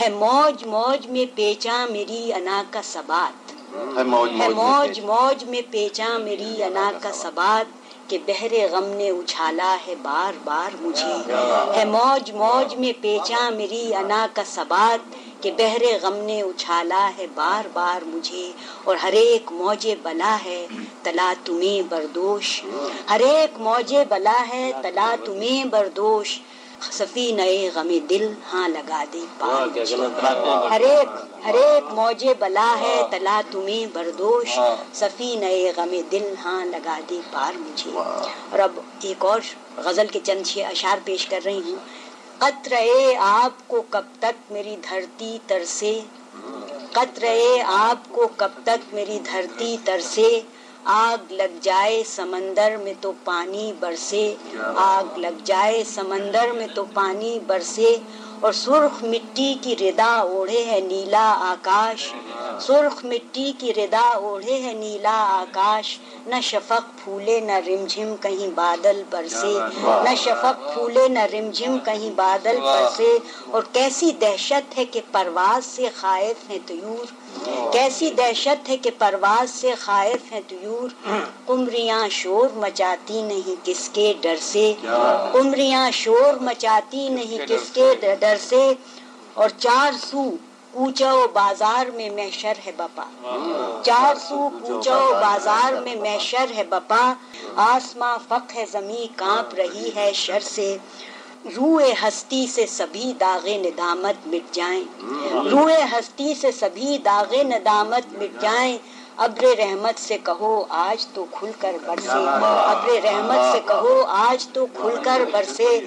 ہے 0.00 0.08
موج 0.08 0.64
موج 0.64 1.06
میں 1.06 1.24
پیچا 1.36 1.86
میری 1.90 2.32
انا 2.32 2.62
کا 2.70 2.80
سبات۔ 2.84 3.52
ہے 3.96 4.48
موج 4.48 5.00
موج 5.00 5.44
میں 5.44 5.62
پیچا 5.70 6.18
میری 6.18 6.62
انا 6.62 6.90
کا 7.02 7.12
سبات 7.12 7.66
کہ 8.10 8.18
بہر 8.26 8.52
غم 8.70 8.84
نے 8.84 9.10
اچھالا 9.10 9.76
ہے 9.86 9.94
بار 10.02 10.32
بار 10.44 10.76
مجھے۔ 10.80 11.32
ہے 11.76 11.84
موج 11.84 12.30
موج 12.32 12.74
میں 12.74 12.92
پیچا 13.00 13.50
میری 13.50 13.94
انا 13.94 14.26
کا 14.34 14.42
سبات 14.46 15.16
کہ 15.42 15.50
بہر 15.56 15.82
غم 16.02 16.16
نے 16.16 16.42
اچھالا 16.42 17.10
ہے 17.18 17.26
بار 17.34 17.68
بار 17.72 18.04
مجھے۔ 18.04 18.52
اور 18.84 18.96
ہر 18.96 19.12
ایک 19.12 19.52
موجے 19.52 19.94
بلا 20.02 20.36
ہے 20.44 20.66
تلا 21.02 21.32
تمہیں 21.44 21.82
بردوش۔ 21.88 22.64
ہر 23.10 23.20
ایک 23.20 23.60
موجے 23.60 24.04
بلا 24.08 24.44
ہے 24.48 24.72
تلا 24.82 25.14
تمہیں 25.24 25.64
بردوش۔ 25.64 26.40
سفی 26.92 27.32
نئے 27.32 27.70
غم 27.74 27.88
دل 28.10 28.32
ہاں 28.52 28.68
لگا 28.68 29.04
دے 29.12 29.20
ہر 30.70 30.80
ایک 30.80 31.08
ہر 31.46 31.54
ایک 31.54 31.92
موجے 31.92 32.34
بلا 32.38 32.74
ہے 32.80 33.02
تلا 33.10 33.40
تمہیں 33.50 33.86
بردوش۔ 33.92 34.58
سفی 34.94 35.36
نئے 35.36 35.72
غم 35.76 35.94
دل 36.12 36.34
ہاں 36.44 36.64
لگا 36.64 37.00
دے 37.10 37.20
پار 37.32 37.52
مجھے۔ 37.58 37.90
اور 38.50 38.58
اب 38.58 38.80
ایک 39.02 39.24
اور 39.24 39.40
غزل 39.76 40.06
کے 40.06 40.20
چند 40.22 40.46
چھ 40.46 40.58
اشار 40.58 40.98
پیش 41.04 41.26
کر 41.26 41.40
رہی 41.44 41.60
ہوں۔ 41.66 41.76
قطر 42.38 42.74
آپ 43.18 43.68
کو 43.68 43.82
کب 43.90 44.04
تک 44.18 44.52
میری 44.52 44.76
دھرتی 44.90 45.38
ترسے؟ 45.46 46.00
قطر 46.92 47.24
آپ 47.66 48.12
کو 48.12 48.28
کب 48.36 48.48
تک 48.64 48.94
میری 48.94 49.18
دھرتی 49.32 49.76
ترسے؟ 49.84 50.40
آگ 50.84 51.32
لگ 51.32 51.58
جائے 51.60 52.02
سمندر 52.06 52.76
میں 52.76 52.94
تو 53.00 53.12
پانی 53.24 53.72
برسے، 53.80 54.34
آگ 54.76 55.18
لگ 55.18 55.40
جائے 55.44 55.84
سمندر 55.84 56.52
میں 56.52 56.66
تو 56.74 56.84
پانی 56.94 57.38
برسے۔ 57.46 57.96
اور 58.40 58.52
سرخ 58.52 59.04
مٹی 59.04 59.54
کی 59.60 59.76
ردا 59.80 60.14
اوڑھے 60.16 60.64
ہے 60.64 60.80
نیلا 60.80 61.34
آکاش۔ 61.38 62.14
سرخ 62.60 63.04
مٹی 63.04 63.52
کی 63.58 63.74
ردا 63.74 64.08
اوڑھے 64.14 64.62
ہے 64.62 64.72
نیلا 64.72 65.26
آکاش۔ 65.40 65.98
نہ 66.26 66.34
شفق 66.42 67.04
پھولے، 67.04 67.40
نہ 67.40 67.52
رمجھم 67.52 68.16
کہیں 68.16 68.48
بادل 68.54 69.02
برسے۔ 69.10 69.58
نہ 70.04 70.14
شفق 70.16 70.74
پھولے، 70.74 71.08
نہ 71.08 71.18
رمجھم 71.18 71.78
کہیں 71.84 72.10
بادل 72.16 72.56
برسے۔ 72.60 73.18
اور 73.50 73.62
کیسی 73.72 74.12
دہشت 74.12 74.78
ہے 74.78 74.84
کہ 74.84 75.00
پرواز 75.12 75.66
سے 75.66 75.88
خائف 75.94 76.50
ہے 76.50 76.58
طیور۔ 76.66 77.23
کیسی 77.72 78.10
دہشت 78.10 78.68
ہے 78.68 78.76
کہ 78.76 78.90
پرواز 78.98 79.50
سے 79.50 79.74
خائف 79.74 80.32
ہے 80.32 80.40
طیور؟ 80.48 80.88
کمریاں 81.46 82.08
شور 82.10 82.48
مچاتی 82.54 83.22
نہیں 83.22 83.54
کس 83.64 83.88
کے 83.92 84.12
ڈر 84.20 84.36
سے؟ 84.40 84.72
کمریاں 85.32 85.90
شور 85.90 86.34
مچاتی 86.40 87.08
نہیں 87.08 87.46
کس 87.46 87.70
کے 87.74 87.94
ڈر 88.20 88.36
سے؟ 88.48 88.72
اور 89.34 89.48
چار 89.48 89.92
سو 90.10 90.30
کوچو 90.72 91.26
بازار 91.32 91.86
میں 91.86 92.10
محشر 92.10 92.52
ہے 92.66 92.72
بپا۔ 92.76 93.04
چار 93.82 94.14
سو 94.28 94.48
کوچو 94.62 95.14
بازار 95.20 95.72
میں 95.82 95.94
محشر 95.94 96.46
ہے 96.56 96.64
بپا۔ 96.64 97.12
آسماں 97.56 98.18
فق 98.28 98.56
ہے 98.56 98.64
زمیں 98.72 99.06
کانپ 99.18 99.54
رہی 99.54 99.90
ہے 99.96 100.12
شر 100.14 100.40
سے۔ 100.40 100.76
روئے 101.44 101.94
ہستی 102.02 102.46
سے 102.46 102.66
سبھی 102.66 103.12
داغ 103.20 103.48
ندامت 103.48 104.26
مٹ 104.26 104.54
جائیں۔ 104.54 104.84
روئے 105.50 105.82
ہستی 105.92 106.34
سے 106.34 106.52
سبھی 106.52 106.98
داغ 107.04 107.34
ندامت 107.34 108.12
مٹ 108.12 108.42
جائیں۔ 108.42 108.78
ابر 109.16 109.44
رحمت 109.58 110.00
سے 110.00 110.18
کہو 110.24 110.64
آج 110.68 111.06
تو 111.06 111.24
کھل 111.30 111.50
کر 111.58 111.76
برسے۔ 111.86 112.08
ابر 112.08 112.90
رحمت 113.04 113.52
سے 113.52 113.60
کہو 113.66 114.04
آج 114.08 114.48
تو 114.48 114.66
کھل 114.74 114.96
کر 115.02 115.20
برسے۔ 115.32 115.80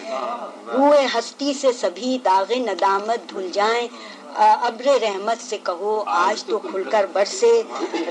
روئے 0.74 1.08
ہستی 1.16 1.54
سے 1.54 1.72
سبھی 1.72 2.18
داغ 2.26 2.52
ندامت 2.52 3.30
دھل 3.30 3.50
جائیں۔ 3.54 3.88
ابر 4.38 4.88
رحمت 5.02 5.42
سے 5.42 5.58
کہو، 5.64 6.04
آج 6.06 6.44
تو 6.44 6.58
کھل 6.60 6.84
کر 6.84 7.06
برسے۔ 7.14 7.52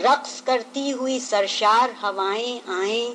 رقص 0.04 0.42
کرتی 0.42 0.92
ہوئی 0.92 1.18
سرشار 1.20 1.88
ہوائیں 2.02 2.58
آئیں۔ 2.70 3.08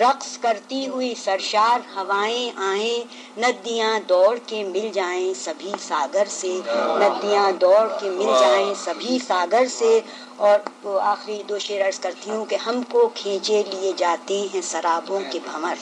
رقص 0.00 0.38
کرتی 0.38 0.86
ہوئی 0.88 1.14
سرشار 1.14 1.78
ہوائیں 1.96 2.50
آئیں۔ 2.56 2.98
ندیاں 3.40 4.00
دوڑ 4.08 4.38
کے 4.46 4.62
مل 4.64 4.88
جائیں 4.92 5.34
سبھی 5.34 5.72
ساگر 5.80 6.24
سے۔ 6.30 6.60
ندیاں 7.00 7.52
دوڑ 7.60 7.86
کے 8.00 8.10
مل 8.10 8.32
جائیں 8.40 8.74
سبھی 8.84 9.18
ساگر 9.28 9.64
سے۔ 9.70 10.00
اور 10.36 10.58
آخری 11.02 11.42
دو 11.48 11.58
شیر 11.58 11.86
عرض 11.86 11.98
کرتی 12.00 12.30
ہوں 12.30 12.44
کہ 12.44 12.56
ہم 12.56 12.82
کو 12.88 13.08
کھینچے 13.14 13.62
لیے 13.70 13.92
جاتے 13.96 14.46
ہیں 14.54 14.60
سرابوں 14.62 15.20
کے 15.32 15.38
بھمر۔ 15.44 15.74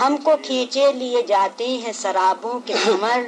ہم 0.00 0.16
کو 0.16 0.30
کھینچے 0.42 0.92
لیے 0.92 1.22
جاتے 1.22 1.68
ہیں 1.68 1.92
سرابوں 1.92 2.58
کے 2.66 2.74
بھمر۔ 2.84 3.20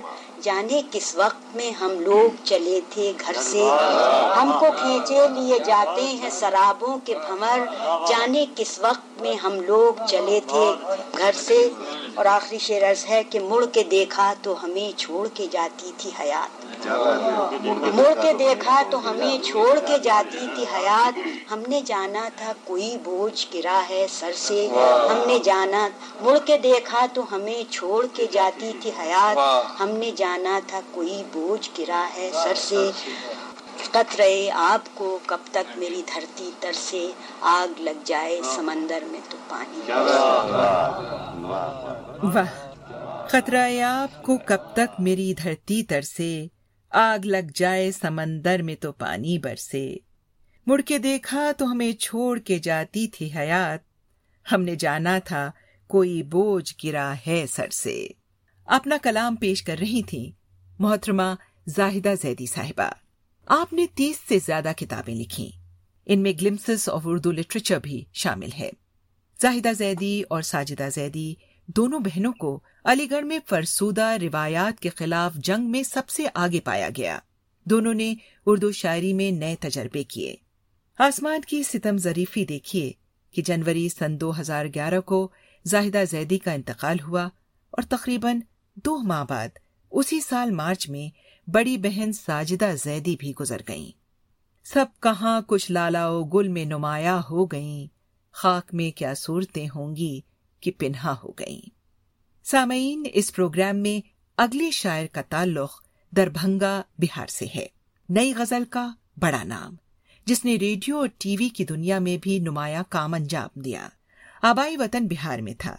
جانے 0.43 0.81
کس 0.91 1.15
وقت 1.15 1.55
میں 1.57 1.71
ہم 1.71 1.91
لوگ 2.01 2.45
چلے 2.45 2.81
تھے 2.91 3.13
گھر 3.27 3.33
سے؟ 3.43 3.65
ہم 4.37 4.53
کو 4.61 4.67
کھینچے 4.79 5.27
لیے 5.29 5.59
جاتے 5.59 6.03
ہیں 6.03 6.31
سرابوں 6.31 6.97
کے 7.05 7.15
بھمر 7.27 7.65
جانے 8.09 8.45
کس 8.55 8.79
وقت 8.79 9.21
میں 9.23 9.35
ہم 9.35 9.61
لوگ 9.61 10.07
چلے 10.07 10.41
تھے 10.47 10.65
گھر 11.19 11.33
سے؟ 11.37 11.59
اور 12.15 12.25
آخری 12.25 12.59
شعر 12.59 12.91
عرض 12.91 13.05
ہے 13.09 13.23
کہ 13.31 13.41
مڑ 13.41 13.65
کے 13.67 13.83
دیکھا 13.83 14.35
تو 14.43 14.65
ہمیں 14.65 14.99
چھوڑ 14.99 15.29
کے 15.35 15.47
جاتی 15.51 15.93
تھی 15.97 16.11
حیات۔ 16.21 16.87
مڑ 17.95 18.13
کے 18.23 18.33
دیکھا 18.33 18.83
تو 18.91 19.11
ہمیں 19.11 19.45
چھوڑ 19.45 19.79
کے 19.87 19.99
جاتی 19.99 20.47
تھی 20.55 20.65
حیات۔ 20.75 21.19
ہم 21.53 21.63
نے 21.69 21.81
جانا 21.85 22.29
تھا 22.37 22.53
کوئی 22.65 22.97
بوجھ 23.05 23.47
گرا 23.55 23.81
ہے 23.91 24.07
سر 24.11 24.33
سے۔ 24.37 24.69
ہم 25.11 25.19
نے 25.27 25.39
جانا، 25.39 25.89
مڑ 26.21 26.39
کے 26.39 26.59
دیکھا 26.59 27.07
تو 27.15 27.23
ہمیں 27.33 27.63
چھوڑ 27.71 28.07
کے 28.15 28.27
جاتی 28.31 28.73
تھی 28.81 28.91
حیات۔ 28.99 29.37
ہم 29.81 29.89
نے 29.89 30.11
جانا 30.17 30.61
تھا 30.67 30.81
کوئی 30.91 31.23
بوجھ 31.33 31.71
گرا 31.79 32.09
ہے 32.17 32.31
سر 32.43 32.55
سے۔ 32.55 32.91
قطرے 33.91 34.51
آپ 34.51 34.81
کو 34.95 35.19
کب 35.27 35.39
تک 35.51 35.79
میری 35.79 36.03
دھرتی 36.15 36.51
تر 36.61 36.73
سے 36.73 37.11
آگ 37.41 37.81
لگ 37.81 38.05
جائے 38.05 38.41
سمندر 38.55 39.03
میں 39.07 39.21
تو 39.29 39.37
پانی۔ 39.49 39.93
واہ 42.23 42.73
خطرہ 43.29 43.81
آپ 43.81 44.23
کو 44.23 44.39
کب 44.47 44.73
تک 44.73 45.01
میری 45.01 45.35
دھرتی 45.35 45.83
تر 45.83 46.01
سے 46.01 46.47
آگ 46.91 47.27
لگ 47.27 47.51
جائے 47.55 47.93
سمندر 47.93 48.63
میں 48.63 48.75
تو 48.75 48.93
پانی 48.93 49.39
برسے۔ 49.39 49.97
مڑ 50.67 50.81
کے 50.81 50.99
دیکھا 50.99 51.53
تو 51.59 51.73
ہمیں 51.73 51.93
چھوڑ 51.93 52.39
کے 52.39 52.59
جاتی 52.59 53.07
تھی 53.09 53.31
حیات۔ 53.37 53.81
ہم 54.53 54.63
نے 54.63 54.75
جانا 54.77 55.19
تھا 55.19 55.51
کوئی 55.87 56.23
بوجھ 56.23 56.87
گرا 56.87 57.15
ہے 57.27 57.45
سر 57.51 57.69
سے۔ 57.69 58.07
اپنا 58.67 58.97
کلام 59.03 59.37
پیش 59.37 59.63
کر 59.63 59.77
رہی 59.81 60.03
تھی 60.03 60.33
محترمہ 60.79 61.35
زاہدہ 61.67 62.15
زیدی 62.23 62.47
صاحبہ۔ 62.47 62.91
آپ 63.55 63.73
نے 63.73 63.87
تیس 63.95 64.17
سے 64.29 64.39
زیادہ 64.47 64.73
کتابیں 64.77 65.15
لکھی 65.15 65.51
ان 66.07 66.21
میں 66.23 66.33
گلمسز 66.43 66.89
آف 66.89 67.01
اردو 67.05 67.33
لٹریچر 67.33 67.79
بھی 67.79 68.05
شامل 68.13 68.49
ہے۔ 68.59 68.71
زاہدہ 69.41 69.73
زیدی 69.79 70.23
اور 70.29 70.43
ساجدہ 70.43 70.89
زیدی 70.95 71.35
دونوں 71.67 72.01
بہنوں 72.01 72.33
کو 72.33 72.61
علی 72.85 73.11
گڑھ 73.11 73.25
میں 73.25 73.39
فرسودہ 73.49 74.17
روایات 74.23 74.81
کے 74.81 74.89
خلاف 74.89 75.35
جنگ 75.35 75.71
میں 75.71 75.83
سب 75.83 76.09
سے 76.09 76.23
آگے 76.35 76.61
پایا 76.61 76.89
گیا۔ 76.97 77.19
دونوں 77.65 77.95
نے 77.95 78.15
اردو 78.47 78.73
شاعری 78.73 79.13
میں 79.13 79.31
نئے 79.31 79.57
تجربے 79.61 80.05
کیے۔ 80.05 80.37
آسمان 80.99 81.41
کی 81.41 81.63
ستم 81.63 81.99
ظریفی 81.99 82.45
دیکھیے 82.45 82.93
کہ 83.31 83.43
جنوری 83.43 83.89
سن 83.89 84.21
دو 84.21 84.41
ہزار 84.41 84.67
گیارہ 84.75 85.01
کو 85.01 85.29
زاہدہ 85.65 86.05
زیدی 86.11 86.39
کا 86.39 86.53
انتقال 86.53 86.97
ہوا 87.09 87.25
اور 87.71 87.83
تقریباً 87.83 88.41
دو 88.75 88.99
ماہ 88.99 89.25
بعد 89.29 89.49
اسی 89.91 90.21
سال 90.21 90.51
مارچ 90.51 90.89
میں 90.89 91.32
بڑی 91.53 91.77
بہن 91.79 92.13
ساجدہ 92.13 92.75
زیدی 92.85 93.17
بھی 93.19 93.33
گزر 93.41 93.61
گئیں۔ 93.69 93.91
سب 94.65 94.87
کہاں 95.01 95.41
کچھ 95.47 95.71
لالا 95.71 96.09
و 96.09 96.25
گل 96.25 96.49
میں 96.49 96.65
نمایاں 96.65 97.21
ہو 97.31 97.45
گئیں۔ 97.45 97.87
خاک 98.33 98.75
میں 98.75 98.99
کیا 98.99 99.15
صورتیں 99.15 99.69
ہوں 99.75 99.97
گی 99.97 100.21
کہ 100.61 100.71
پنہا 100.79 101.15
ہو 101.25 101.31
گئیں۔ 101.31 101.69
سامعین، 102.45 103.07
اس 103.13 103.35
پروگرام 103.35 103.77
میں 103.77 104.07
اگلے 104.37 104.71
شاعر 104.71 105.07
کا 105.13 105.23
تعلق 105.23 105.85
دربھنگا 106.17 106.83
بہار 106.99 107.27
سے 107.27 107.47
ہے۔ 107.57 107.67
نئی 108.09 108.33
غزل 108.37 108.65
کا 108.65 108.89
بڑا 109.17 109.43
نام۔ 109.43 109.77
جس 110.25 110.45
نے 110.45 110.57
ریڈیو 110.57 110.99
اور 110.99 111.09
ٹی 111.19 111.37
وی 111.39 111.49
کی 111.49 111.65
دنیا 111.65 111.99
میں 111.99 112.17
بھی 112.23 112.39
نمایاں 112.39 112.83
کام 112.89 113.15
انجام 113.15 113.61
دیا۔ 113.61 113.89
آبائی 114.43 114.77
وطن 114.77 115.07
بہار 115.07 115.39
میں 115.39 115.55
تھا۔ 115.59 115.77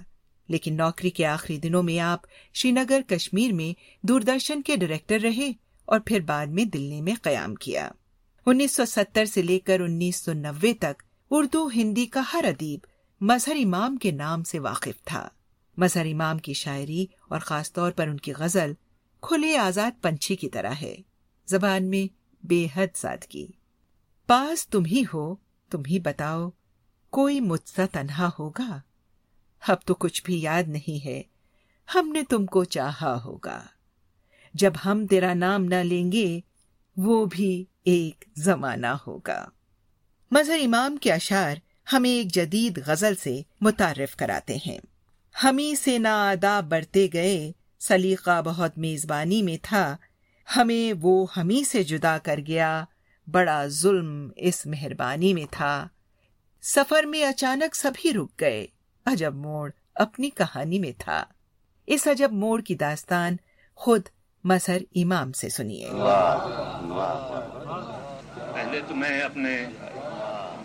لیکن 0.49 0.77
نوکری 0.77 1.09
کے 1.09 1.25
آخری 1.25 1.57
دنوں 1.57 1.83
میں 1.83 1.99
آپ 1.99 2.19
شری 2.53 2.71
نگر، 2.71 3.01
کشمیر 3.07 3.53
میں 3.53 3.79
دوردرشن 4.05 4.61
کے 4.61 4.75
ڈائریکٹر 4.75 5.19
رہے۔ 5.23 5.62
اور 5.85 5.99
پھر 5.99 6.19
بعد 6.19 6.45
میں 6.45 6.65
دلی 6.65 7.01
میں 7.01 7.15
قیام 7.21 7.55
کیا۔ 7.55 7.89
انیس 8.45 8.75
سو 8.75 8.85
ستر 8.85 9.25
سے 9.25 9.41
لے 9.41 9.59
کر 9.59 9.79
انیس 9.79 10.15
سو 10.15 10.33
نوے 10.33 10.73
تک 10.73 11.03
اردو 11.29 11.67
ہندی 11.67 12.05
کا 12.05 12.21
ہر 12.33 12.45
ادیب 12.47 12.79
مظہر 13.21 13.55
امام 13.55 13.97
کے 13.97 14.11
نام 14.11 14.43
سے 14.43 14.59
واقف 14.59 15.03
تھا۔ 15.05 15.29
مظہر 15.77 16.05
امام 16.05 16.37
کی 16.37 16.53
شاعری 16.53 17.05
اور 17.29 17.39
خاص 17.39 17.73
طور 17.73 17.91
پر 17.91 18.07
ان 18.07 18.17
کی 18.17 18.33
غزل 18.33 18.73
کھلے 19.21 19.57
آزاد 19.57 20.01
پنچھی 20.01 20.35
کی 20.35 20.49
طرح 20.49 20.73
ہے۔ 20.81 20.95
زبان 21.45 21.89
میں 21.89 22.13
بے 22.45 22.67
حد 22.75 22.95
سادگی۔ 22.95 23.47
پاس 24.27 24.67
تم 24.67 24.85
ہی 24.85 25.03
ہو، 25.13 25.35
تم 25.69 25.81
ہی 25.89 25.99
بتاؤ، 25.99 26.49
کوئی 27.09 27.39
مجھ 27.39 27.69
سا 27.69 27.85
تنہا 27.91 28.29
ہوگا؟ 28.39 28.79
اب 29.67 29.77
تو 29.85 29.93
کچھ 29.93 30.23
بھی 30.23 30.41
یاد 30.41 30.63
نہیں 30.67 31.05
ہے، 31.05 31.21
ہم 31.95 32.07
نے 32.07 32.23
تم 32.29 32.45
کو 32.45 32.63
چاہا 32.63 33.23
ہوگا۔ 33.23 33.63
جب 34.53 34.73
ہم 34.85 35.07
تیرا 35.07 35.33
نام 35.33 35.65
نہ 35.65 35.75
لیں 35.75 36.11
گے، 36.11 36.39
وہ 36.97 37.25
بھی 37.25 37.65
ایک 37.83 38.25
زمانہ 38.35 38.87
ہوگا۔ 39.07 39.45
مظہر 40.31 40.59
امام 40.63 40.97
کے 40.97 41.13
اشعار 41.13 41.55
ہمیں 41.93 42.09
ایک 42.09 42.27
جدید 42.27 42.79
غزل 42.85 43.15
سے 43.15 43.41
متعارف 43.61 44.15
کراتے 44.15 44.57
ہیں۔ 44.67 44.77
ہمیں 45.43 45.75
سے 45.75 45.97
نا 45.97 46.29
ادا 46.29 46.59
بڑھتے 46.59 47.07
گئے، 47.13 47.51
سلیقہ 47.79 48.41
بہت 48.41 48.77
میزبانی 48.77 49.41
میں 49.41 49.57
تھا۔ 49.61 49.97
ہمیں 50.55 50.93
وہ 51.01 51.27
ہمیں 51.37 51.67
سے 51.69 51.83
جدا 51.83 52.17
کر 52.17 52.39
گیا، 52.47 52.85
بڑا 53.31 53.67
ظلم 53.67 54.29
اس 54.35 54.65
مہربانی 54.65 55.33
میں 55.33 55.45
تھا۔ 55.51 55.87
سفر 56.61 57.03
میں 57.03 57.23
اچانک 57.23 57.75
سبھی 57.75 58.13
رک 58.13 58.31
گئے، 58.39 58.67
عجب 59.05 59.35
موڑ 59.35 59.71
اپنی 59.95 60.29
کہانی 60.29 60.79
میں 60.79 60.91
تھا۔ 60.97 61.23
اس 61.87 62.07
عجب 62.07 62.31
موڑ 62.31 62.61
کی 62.61 62.75
داستان 62.75 63.35
خود 63.75 64.01
مظہر 64.43 64.77
امام 64.95 65.31
سے 65.31 65.49
سنیے۔ 65.49 65.89
پہلے 68.53 68.81
تو 68.87 68.95
میں 68.95 69.21
اپنے 69.21 69.65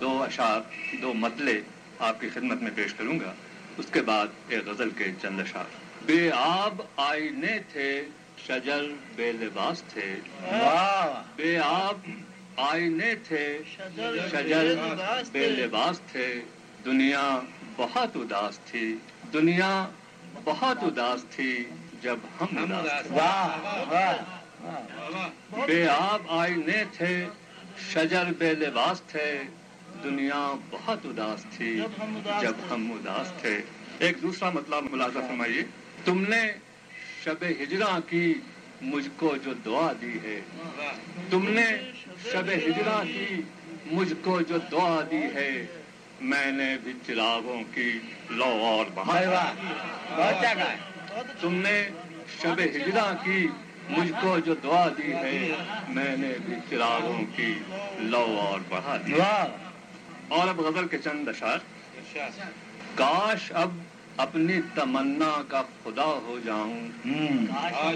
دو 0.00 0.22
اشعار، 0.22 0.60
دو 1.02 1.14
مطلے 1.14 1.60
آپ 1.98 2.20
کی 2.20 2.28
خدمت 2.28 2.62
میں 2.62 2.70
پیش 2.74 2.94
کروں 2.94 3.20
گا، 3.20 3.32
اس 3.78 3.86
کے 3.92 4.02
بعد 4.02 4.26
ایک 4.48 4.68
غزل 4.68 4.90
کے 4.90 5.04
چند 5.22 5.40
اشعار۔ 5.40 5.64
بے 6.06 6.30
آب 6.34 6.82
آئینے 6.96 7.58
تھے، 7.72 8.04
شجر 8.46 8.82
بے 9.16 9.32
لباس 9.32 9.82
تھے۔ 9.82 10.14
بے 11.36 11.58
آب 11.58 11.96
آئینے 12.56 13.14
تھے، 13.14 13.58
شجر 13.76 14.74
بے 15.32 15.46
لباس 15.46 16.00
تھے۔ 16.12 16.40
دنیا 16.84 17.40
بہت 17.76 18.08
اداس 18.14 18.58
تھی، 18.58 18.96
دنیا 19.32 19.86
بہت 20.44 20.78
اداس 20.82 21.24
تھی۔ 21.30 21.64
جب 22.02 22.16
ہم 22.40 22.72
بے 25.66 25.88
آب 25.88 26.22
آئینے 26.28 26.84
تھے 26.92 27.26
شجر 27.92 28.24
بے 28.38 28.54
لباس 28.54 29.02
تھے۔ 29.02 29.42
دنیا 30.04 30.54
بہت 30.70 30.98
اداس 31.04 31.46
تھی 31.56 31.80
جب 32.40 32.52
ہم 32.70 32.92
اداس 32.92 33.32
تھے۔ 33.40 33.62
ایک 33.98 34.22
دوسرا 34.22 34.50
مطلب 34.50 34.84
ملازہ 34.90 35.18
فرمائیے۔ 35.18 35.62
تم 36.04 36.24
نے 36.28 36.52
شب 37.24 37.44
ہجرا 37.62 37.98
کی 38.08 38.34
مجھ 38.82 39.08
کو 39.16 39.36
جو 39.36 39.54
دعا 39.54 39.92
دی 40.00 40.18
ہے۔ 40.24 40.40
تم 41.30 41.50
نے 41.50 41.92
شب 42.32 42.48
ہجرا 42.48 43.02
کی 43.12 43.42
مجھ 43.86 44.14
کو 44.20 44.40
جو 44.40 44.58
دعا 44.58 45.00
دی 45.10 45.22
ہے۔ 45.34 45.66
میں 46.20 46.52
نے 46.52 46.76
بھی 46.82 46.92
چراغوں 47.06 47.62
کی 47.74 47.98
لو 48.30 48.84
اور 48.86 48.86
تم 51.40 51.54
نے 51.54 51.88
شب 52.42 52.60
ہجرا 52.60 53.12
کی 53.24 53.48
مجھ 53.90 54.12
کو 54.20 54.38
جو 54.38 54.54
دعا 54.54 54.88
دی 54.88 55.12
ہے 55.12 55.54
میں 55.88 56.16
نے 56.16 56.32
بھی 56.46 56.54
چراغوں 56.70 57.18
کی 57.36 57.54
لو 57.98 58.38
اور 58.40 58.60
بڑھا 58.68 58.96
دی۔ 59.06 59.12
اور 60.28 60.48
اب 60.48 60.60
غزل 60.60 60.88
کے 60.88 60.98
چند 60.98 61.28
اشار 61.28 61.58
کاش 62.94 63.52
اب 63.54 63.70
اپنی 64.16 64.54
تمنا 64.74 65.42
کا 65.48 65.62
خدا 65.84 66.04
ہو 66.04 66.38
جاؤں۔ 66.44 66.88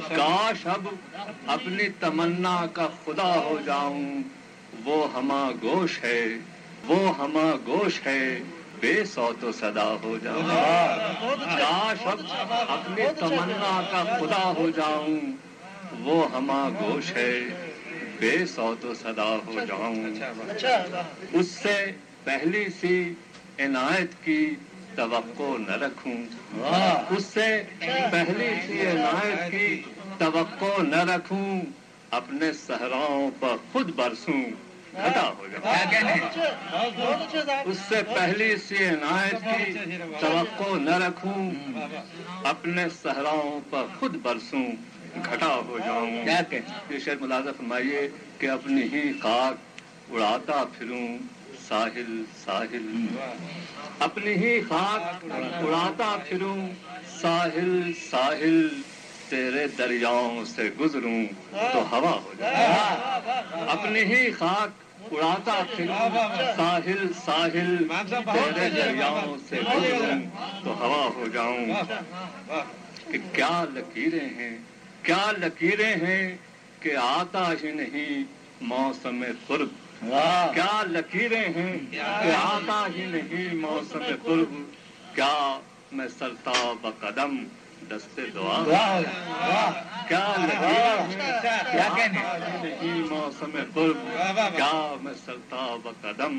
کاش 0.09 0.67
اب 0.67 0.87
اپنی 1.47 1.89
تمنا 2.01 2.67
کا 2.73 2.89
خدا 3.05 3.37
ہو 3.37 3.59
جاؤں۔ 3.67 4.23
وہ 4.85 5.09
ہما 5.15 5.51
گوش 5.63 6.05
ہے 6.05 6.25
وہ 6.87 7.19
ہما 7.19 7.57
گوش 7.67 8.07
ہے۔ 8.07 8.39
بے 8.83 9.05
سو 9.05 9.33
تو 9.41 9.53
صدا 9.53 9.95
ہو 10.03 10.19
جاؤں۔ 10.23 10.43
کاش 11.59 12.07
اب 12.07 12.21
اپنی 12.51 13.03
تمنا 13.19 13.81
کا 13.91 14.17
خدا 14.21 14.53
ہو 14.57 14.71
جاؤں۔ 14.77 15.21
وہ 16.01 16.37
ہما 16.37 16.69
گوش 16.81 17.13
ہے 17.17 17.41
بے 18.21 18.47
سو 18.47 18.75
تو 18.81 18.95
صدا 18.95 19.37
ہو 19.47 19.61
جاؤں۔ 19.69 19.97
اس 21.33 21.49
سے 21.49 21.93
پہلی 22.25 22.65
سی 22.81 23.15
عنایت 23.59 24.25
کی 24.25 24.55
توقع 24.97 25.53
نہ 25.59 25.77
رکھوں۔ 25.85 26.19
اس 27.17 27.25
سے 27.25 27.63
پہلی 28.11 28.51
سی 28.67 28.81
عنایت 28.81 29.51
کی 29.51 29.83
توقع 30.19 30.83
نہ 30.83 31.03
رکھوں۔ 31.13 31.61
اپنے 32.11 32.53
صحراؤں 32.53 33.31
پر 33.41 33.57
خود 33.73 33.95
برسوں۔ 33.97 34.43
ہو 34.95 35.09
جاؤں 35.15 35.35
اس 37.65 37.79
سے 37.89 38.03
پہلی 38.15 38.57
سی 38.57 38.85
عنایت 38.89 39.45
کی 39.45 39.97
توقع 40.21 40.77
نہ 40.79 40.97
رکھوں 41.07 41.51
اپنے 42.45 42.85
صحراؤں 43.03 43.61
پر 43.71 43.85
خود 43.99 44.17
برسوں 44.23 44.67
گھٹا 45.25 45.55
ہو 45.69 45.79
جاؤں۔ 45.85 46.07
یہ 46.91 46.99
شاید 47.05 47.21
ملازہ 47.21 47.51
فرمائیے 47.57 48.09
کہ 48.39 48.51
اپنی 48.51 48.83
ہی 48.83 49.13
خاک 49.23 49.55
اڑاتا 50.13 50.65
پھروں 50.79 51.07
ساحل 51.69 52.23
ساحل۔ 52.45 53.07
اپنی 53.99 54.35
ہی 54.35 54.61
خاک 54.69 55.25
اڑاتا 55.33 56.17
پھروں 56.29 56.57
ساحل 57.21 57.93
ساحل۔ 58.11 58.69
تیرے 59.33 59.67
دریاؤں 59.79 60.45
سے 60.45 60.71
گزروں 60.81 61.21
تو 61.73 61.81
ہوا 61.91 62.11
ہو 62.11 62.33
جائے۔ 62.39 62.67
اپنی 63.69 64.01
ہی 64.01 64.31
خاک 64.31 64.71
اڑاتا 65.13 65.63
پھروں 65.77 66.09
ساحل 66.57 67.07
ساحل 67.25 67.77
تیرے 68.33 68.69
دریاؤں 68.69 69.37
سے 69.49 69.61
گزروں 69.61 70.21
تو 70.65 70.75
ہوا 70.75 71.09
ہو 71.15 71.27
جاؤں۔ 71.33 71.67
کہ 73.13 73.19
کیا 73.33 73.65
لکیریں 73.75 74.29
ہیں 74.39 74.57
کیا 75.03 75.31
لکیریں 75.39 75.95
ہیں 76.07 76.37
کہ 76.81 76.97
آتا 76.97 77.53
ہی 77.63 77.71
نہیں 77.71 78.23
موسم 78.61 79.25
قرب۔ 79.47 79.69
کیا 80.55 80.83
لکیریں 80.87 81.45
ہیں 81.57 81.79
کہ 81.91 82.01
آتا 82.37 82.87
ہی 82.97 83.07
نہیں 83.07 83.55
موسم 83.55 84.03
قرب۔ 84.23 84.55
کیا 85.15 85.61
میں 85.93 86.09
سرتا 86.19 86.73
قدم 87.01 87.37
دستے 87.93 88.27
دعا 88.35 89.01
کیا 90.09 90.27
موسم 93.09 93.57
قرب 93.75 94.39
کیا 94.57 94.73
میں 95.03 95.13
سرتا 95.27 95.67
قدم 96.03 96.39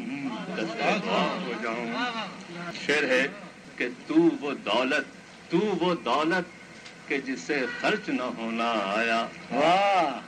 دستے 0.50 0.92
دعا 1.06 1.22
ہو 1.38 1.54
جاؤں 1.64 1.94
شعر 2.86 3.04
ہے 3.10 3.26
کہ 3.78 3.88
تو 4.08 4.22
وہ 4.42 4.52
دولت 4.66 5.52
تو 5.52 5.60
وہ 5.82 5.94
دولت 6.06 6.62
کہ 7.08 7.18
جسے 7.26 7.60
خرچ 7.80 8.10
نہ 8.10 8.30
ہونا 8.38 8.72
آیا 8.86 9.26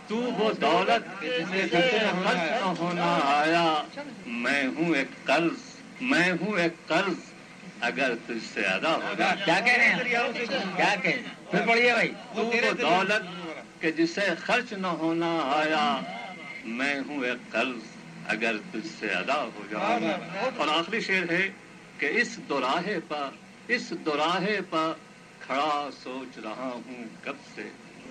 تو 0.08 0.16
وہ 0.38 0.52
دولت 0.62 1.22
جسے 1.22 1.82
خرچ 2.24 2.50
نہ 2.54 2.74
ہونا 2.80 3.14
آیا 3.26 3.66
میں 4.26 4.66
ہوں 4.78 4.96
ایک 4.96 5.24
قرض 5.26 5.64
میں 6.02 6.32
ہوں 6.32 6.58
ایک 6.58 6.86
قرض 6.88 7.34
اگر 7.86 8.14
تجھ 8.26 8.46
سے 8.54 8.62
ادا 8.66 8.96
ہو 8.96 9.14
جائے۔ 9.18 9.36
کیا 9.46 9.60
کہہ 9.66 9.74
رہے 9.74 9.90
ہیں؟ 9.90 10.04
کیا 10.76 10.96
کہہ 11.04 11.52
پھر 11.52 11.66
پڑھیے 11.68 11.94
بھائی۔ 11.94 12.12
تو 12.36 12.46
وہ 12.46 12.72
دولت 12.82 13.24
کہ 13.82 13.92
جسے 13.92 14.22
خرچ 14.46 14.74
نہ 14.74 14.88
ہونا 14.88 15.32
آیا 15.56 16.00
میں 16.66 16.96
ہوں 17.08 17.24
ایک 17.24 17.52
قرض 17.52 17.82
اگر 18.28 18.56
تجھ 18.72 18.88
سے 19.00 19.08
ادا 19.08 19.42
ہو 19.44 19.62
جائے۔ 19.72 20.14
اور 20.58 20.68
آخری 20.68 21.00
شعر 21.00 21.32
ہے 21.32 21.50
کہ 21.98 22.06
اس 22.06 22.40
دوراہے 22.50 23.00
پر 23.08 23.30
اس 23.68 23.94
دوراہے 24.06 24.60
پر 24.70 24.92
کھڑا 25.40 25.90
سوچ 26.04 26.38
رہا 26.44 26.70
ہوں 26.88 27.04
کب 27.24 27.36
سے۔ 27.56 27.70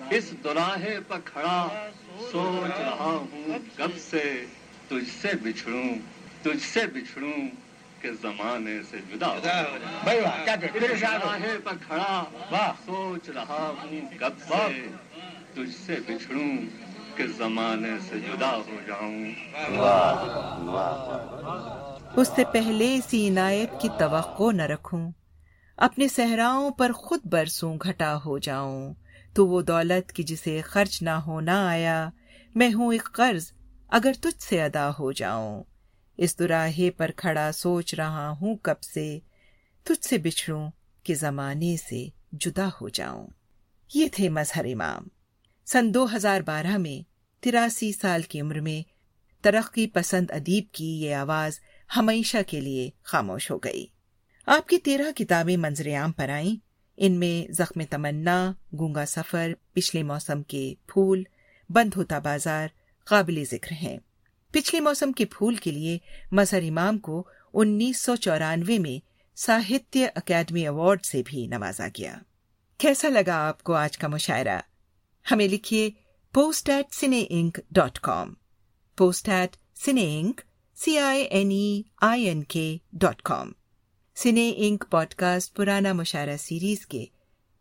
اس 0.09 0.31
دوراہے 0.43 0.97
پر 1.07 1.19
کھڑا 1.25 1.89
سوچ 2.31 2.79
رہا 2.79 3.17
ہوں 3.33 3.57
کب 3.75 3.91
سے۔ 4.09 4.45
تجھ 4.87 5.09
سے 5.21 5.27
بچھڑوں 5.43 5.89
تجھ 6.43 6.63
سے 6.73 6.87
بچھڑوں 6.87 7.64
کہ 8.01 8.09
زمانے 8.21 8.79
سے 8.89 8.97
جدا 8.97 9.37
دوراہے 9.43 11.57
پر 11.63 11.71
کھڑا 11.87 12.23
سوچ 12.85 13.29
رہا 13.29 13.43
ہوں 13.49 14.19
کب 14.19 14.33
سے 14.47 14.87
تجھ 15.53 15.85
سے 15.85 15.95
بچھڑوں 16.07 16.57
کہ 17.17 17.27
زمانے 17.27 17.89
سے 18.09 18.19
جدا 18.19 18.55
ہو 18.55 18.77
جاؤں۔ 18.87 19.25
اس 22.15 22.31
سے 22.35 22.43
پہلے 22.53 22.95
اسی 22.95 23.29
عنایت 23.29 23.81
کی 23.81 23.89
توقع 23.99 24.51
نہ 24.51 24.61
رکھوں۔ 24.61 25.11
اپنے 25.77 26.07
صحراؤں 26.07 26.71
پر 26.71 26.91
خود 26.91 27.19
برسوں 27.23 27.77
گھٹا 27.87 28.19
ہو 28.25 28.37
جاؤں۔ 28.37 28.93
تو 29.33 29.47
وہ 29.47 29.61
دولت 29.61 30.11
کی 30.11 30.23
جسے 30.23 30.61
خرچ 30.61 31.01
نہ 31.01 31.09
ہونا 31.09 31.69
آیا 31.69 32.09
میں 32.55 32.73
ہوں 32.73 32.91
ایک 32.91 33.03
قرض 33.03 33.51
اگر 33.89 34.11
تجھ 34.21 34.43
سے 34.43 34.63
ادا 34.63 34.91
ہو 34.99 35.11
جاؤں۔ 35.11 35.63
اس 36.17 36.39
دراہے 36.39 36.91
پر 36.91 37.11
کھڑا 37.15 37.51
سوچ 37.51 37.93
رہا 37.93 38.29
ہوں 38.29 38.57
کب 38.57 38.81
سے، 38.81 39.19
تجھ 39.83 40.05
سے 40.05 40.17
بچھڑوں 40.17 40.69
کہ 41.03 41.15
زمانے 41.15 41.75
سے 41.89 42.07
جدا 42.31 42.69
ہو 42.81 42.89
جاؤں۔ 42.89 43.27
یہ 43.93 44.05
تھے 44.11 44.29
مظہر 44.29 44.65
امام۔ 44.65 45.07
سن 45.65 45.93
دو 45.93 46.15
ہزار 46.15 46.41
بارہ 46.41 46.77
میں 46.77 47.09
تراسی 47.43 47.91
سال 47.91 48.21
کی 48.21 48.41
عمر 48.41 48.59
میں 48.59 48.89
ترقی 49.43 49.87
پسند 49.87 50.31
ادیب 50.31 50.63
کی 50.71 51.01
یہ 51.01 51.15
آواز 51.15 51.59
ہمیشہ 51.95 52.37
کے 52.47 52.61
لیے 52.61 52.89
خاموش 53.03 53.51
ہو 53.51 53.57
گئی۔ 53.57 53.87
آپ 54.45 54.67
کی 54.67 54.77
تیرہ 54.77 55.11
کتابیں 55.15 55.57
منظر 55.57 55.95
عام 55.95 56.11
پر 56.11 56.29
آئیں۔ 56.29 56.55
ان 56.97 57.19
میں 57.19 57.51
زخم 57.51 57.83
تمنا، 57.89 58.51
گونگا 58.79 59.05
سفر، 59.05 59.51
پچھلے 59.73 60.03
موسم 60.03 60.43
کے 60.43 60.73
پھول، 60.87 61.23
بند 61.69 61.91
ہوتا 61.95 62.19
بازار 62.19 62.67
قابل 63.05 63.43
ذکر 63.51 63.71
ہیں۔ 63.71 63.97
پچھلے 64.55 64.81
موسم 64.81 65.11
کے 65.11 65.25
پھول 65.25 65.55
کے 65.55 65.71
لیے 65.71 65.97
مظہر 66.31 66.61
امام 66.61 66.97
کو 66.97 67.27
انیس 67.53 68.01
سو 68.01 68.15
چورانوے 68.15 68.79
میں 68.79 69.05
ساہتیہ 69.35 70.07
اکیڈمی 70.15 70.61
ایوارڈ 70.61 71.05
سے 71.05 71.21
بھی 71.25 71.47
نوازا 71.47 71.87
گیا۔ 71.87 72.17
کیسا 72.77 73.09
لگا 73.09 73.47
آپ 73.47 73.63
کو 73.63 73.73
آج 73.73 73.97
کا 73.97 74.07
مشاعرہ؟ 74.07 74.59
ہمیں 75.31 75.47
لکھیے 75.47 75.89
post 76.33 76.69
at 76.69 76.93
cine 76.93 77.25
ink 77.29 77.59
dot 77.71 77.99
com 77.99 78.33
post 78.97 79.29
at 79.29 79.57
cine 79.85 80.19
ink 80.19 80.41
C 80.75 80.97
I 80.97 81.23
N 81.23 81.51
E 81.51 81.81
I 82.01 82.23
N 82.23 82.43
K 82.43 82.77
dot 82.93 83.21
com 83.21 83.51
cine 84.15 84.53
ink 84.55 84.85
pod 84.91 85.13
cost 85.13 85.55
پرانا 85.55 85.93
مشاعرہ 85.93 86.37
سیریز 86.37 86.85
کے 86.85 87.05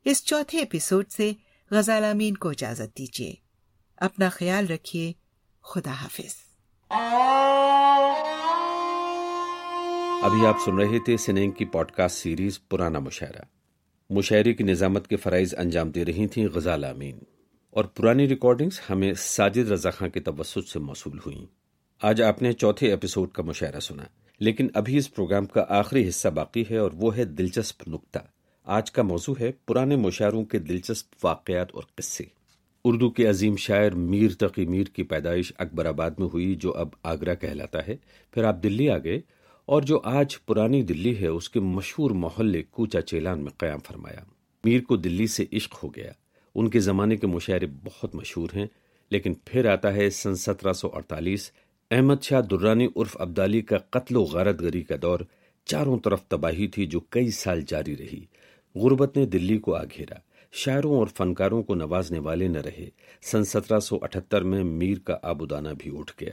اس 0.05 0.25
چوتھے 0.25 0.59
ایپیسوڈ 0.59 1.11
سے 1.11 1.33
غزال 1.71 2.05
امین 2.05 2.37
کو 2.37 2.49
اجازت 2.49 2.99
دیجیے۔ 2.99 3.35
اپنا 3.97 4.29
خیال 4.29 4.67
رکھیے۔ 4.67 5.13
خدا 5.63 5.93
حافظ۔ 5.93 6.54
ابھی 10.23 10.47
آپ 10.47 10.57
سن 10.65 10.79
رہے 10.79 10.99
تھے 10.99 11.17
سنینگ 11.17 11.51
کی 11.51 11.65
پوڈ 11.65 11.91
کاسٹ 11.91 12.17
سیریز 12.17 12.69
پرانا 12.69 12.99
مشاعرہ۔ 12.99 13.43
مشاعرے 14.11 14.53
کی 14.53 14.65
نظامت 14.65 15.09
کے 15.09 15.17
فرائض 15.17 15.55
انجام 15.59 15.91
دے 15.91 16.05
رہی 16.05 16.27
تھیں 16.27 16.47
غزال 16.55 16.85
امین 16.85 17.19
اور 17.71 17.85
پرانی 17.85 18.29
ریکارڈنگز 18.29 18.81
ہمیں 18.91 19.15
ساجد 19.15 19.71
رضا 19.71 19.91
خان 19.91 20.11
کے 20.11 20.21
توسط 20.21 20.69
سے 20.69 20.79
موصول 20.79 21.19
ہوئیں۔ 21.19 21.47
آج 22.03 22.23
آپ 22.23 22.43
نے 22.43 22.53
چوتھے 22.53 22.91
ایپیسوڈ 22.91 23.31
کا 23.31 23.43
مشاعرہ 23.43 23.81
سنا۔ 23.81 24.03
لیکن 24.39 24.69
ابھی 24.75 24.97
اس 24.97 25.15
پروگرام 25.15 25.47
کا 25.47 25.65
آخری 25.69 26.09
حصہ 26.09 26.29
باقی 26.29 26.65
ہے 26.71 26.77
اور 26.77 26.91
وہ 26.95 27.17
ہے 27.17 27.25
دلچسپ 27.25 27.89
نقطہ۔ 27.89 28.19
آج 28.65 28.91
کا 28.91 29.03
موضوع 29.03 29.35
ہے 29.41 29.53
پرانے 29.67 29.97
مشاعروں 29.97 30.45
کے 30.45 30.59
دلچسپ 30.59 31.27
واقعات 31.27 31.67
اور 31.73 31.83
قصے۔ 31.95 32.25
اردو 32.87 33.11
کے 33.11 33.27
عظیم 33.27 33.57
شاعر 33.57 33.91
میر 33.91 34.31
تقی 34.39 34.67
میر 34.67 34.85
کی 34.85 35.03
پیدائش 35.03 35.53
اکبر 35.59 35.87
آباد 35.87 36.11
میں 36.19 36.29
ہوئی، 36.33 36.55
جو 36.55 36.73
اب 36.73 36.89
آگرہ 37.03 37.35
کہلاتا 37.35 37.87
ہے۔ 37.87 37.97
پھر 38.31 38.45
آپ 38.45 38.63
دلی 38.63 38.91
آ 38.91 38.99
گئے 38.99 39.21
اور 39.65 39.83
جو 39.83 40.01
آج 40.05 40.45
پرانی 40.47 40.83
دلی 40.83 41.19
ہے، 41.19 41.27
اس 41.27 41.51
کے 41.51 41.61
مشہور 41.61 42.11
محلے 42.11 42.63
کوچا 42.63 43.01
چیلان 43.01 43.41
میں 43.41 43.53
قیام 43.59 43.79
فرمایا۔ 43.79 44.25
میر 44.65 44.81
کو 44.81 44.97
دلی 44.97 45.27
سے 45.27 45.45
عشق 45.53 45.85
ہو 45.85 45.89
گیا۔ 45.89 46.13
ان 46.55 46.71
کے 46.71 46.81
زمانے 46.81 47.17
کے 47.17 47.27
مشاعرے 47.27 47.67
بہت 47.67 48.15
مشہور 48.15 48.49
ہیں، 48.57 48.67
لیکن 49.11 49.35
پھر 49.45 49.65
آتا 49.65 49.95
ہے 49.95 50.11
سن 50.11 50.35
سترہ 50.35 50.73
سو 50.73 50.91
اڑتالیس، 50.93 51.51
احمد 51.91 52.23
شاہ 52.23 52.41
درانی 52.41 52.87
عرف 52.97 53.17
عبدالی 53.21 53.61
کا 53.61 53.79
قتل 53.79 54.17
و 54.17 54.23
غارت 54.23 54.61
گری 54.61 54.83
کا 54.83 54.95
دور۔ 55.03 55.21
چاروں 55.65 55.99
طرف 55.99 56.23
تباہی 56.23 56.67
تھی، 56.67 56.87
جو 56.87 57.01
کئی 57.01 57.31
سال 57.31 57.61
جاری 57.67 57.97
رہی۔ 57.97 58.25
غربت 58.75 59.17
نے 59.17 59.27
دلی 59.27 59.59
کو 59.59 59.75
آ 59.75 59.85
گھیرا۔ 59.85 60.15
شاعروں 60.57 60.99
اور 60.99 61.07
فنکاروں 61.07 61.63
کو 61.63 61.75
نوازنے 61.75 62.19
والے 62.19 62.49
نہ 62.49 62.59
رہے۔ 62.59 62.89
سن 63.23 63.45
سترہ 63.45 63.79
سو 63.79 63.99
اٹھتر 64.03 64.43
میں 64.43 64.65
میر 64.65 64.99
کا 64.99 65.17
آبودانہ 65.23 65.69
بھی 65.79 65.99
اٹھ 65.99 66.13
گیا۔ 66.21 66.33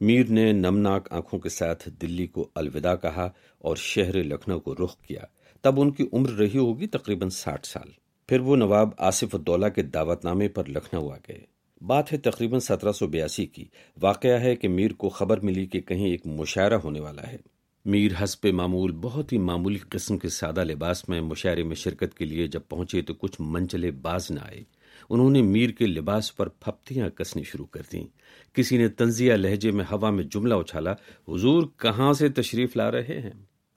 میر 0.00 0.28
نے 0.28 0.52
نمناک 0.52 1.12
آنکھوں 1.12 1.40
کے 1.40 1.48
ساتھ 1.48 1.88
دلی 2.02 2.26
کو 2.26 2.48
الوداع 2.54 2.94
کہا 2.94 3.30
اور 3.58 3.76
شہر 3.76 4.22
لکھنؤ 4.22 4.58
کو 4.58 4.74
رخ 4.74 5.00
کیا۔ 5.00 5.20
تب 5.60 5.80
ان 5.80 5.90
کی 5.90 6.08
عمر 6.12 6.28
رہی 6.28 6.58
ہوگی 6.58 6.86
تقریباً 6.86 7.28
ساٹھ 7.28 7.66
سال۔ 7.66 7.88
پھر 8.28 8.40
وہ 8.40 8.56
نواب 8.56 8.88
آصف 8.98 9.34
الدولہ 9.34 9.66
کے 9.66 9.82
دعوت 9.82 10.24
نامے 10.24 10.48
پر 10.48 10.68
لکھنؤ 10.68 11.08
آ 11.08 11.16
گئے۔ 11.16 11.40
بات 11.80 12.12
ہے 12.12 12.18
تقریباً 12.18 12.60
سترہ 12.60 12.92
سو 12.92 13.06
بیاسی 13.06 13.46
کی۔ 13.46 13.64
واقعہ 14.00 14.40
ہے 14.40 14.56
کہ 14.56 14.68
میر 14.68 14.92
کو 14.92 15.08
خبر 15.08 15.40
ملی 15.40 15.66
کہ 15.66 15.80
کہیں 15.80 16.06
ایک 16.06 16.26
مشاعرہ 16.26 16.74
ہونے 16.74 17.00
والا 17.00 17.26
ہے۔ 17.26 17.51
میر 17.84 18.12
حسب 18.22 18.46
معمول 18.46 18.92
بہت 18.92 19.32
ہی 19.32 19.38
معمولی 19.38 19.78
قسم 19.88 20.18
کے 20.18 20.28
سادہ 20.28 20.64
لباس 20.64 21.08
میں 21.08 21.20
مشاعرے 21.20 21.62
میں 21.62 21.76
شرکت 21.76 22.14
کے 22.14 22.24
لیے 22.24 22.46
جب 22.46 22.60
پہنچے 22.68 23.02
تو 23.02 23.14
کچھ 23.14 23.36
منچلے 23.40 23.90
باز 23.90 24.30
نہ 24.30 24.40
آئے۔ 24.40 24.64
انہوں 25.10 25.30
نے 25.30 25.42
میر 25.42 25.70
کے 25.70 25.86
لباس 25.86 26.36
پر 26.36 26.48
پھپتیاں 26.48 27.08
کسنی 27.08 27.42
شروع 27.42 27.66
کر 27.66 27.82
دیں۔ 27.92 28.04
کسی 28.52 28.76
نے 28.76 28.88
تنزیہ 28.88 29.32
لہجے 29.32 29.70
میں 29.70 29.84
ہوا 29.84 30.10
میں 30.10 30.24
جملہ 30.24 30.54
اچھالا، 30.54 30.92
حضور 31.28 31.62
کہاں 31.76 32.12
سے 32.12 32.28
تشریف 32.28 32.76
لا 32.76 32.90
رہے 32.90 33.20
ہیں؟ 33.20 33.30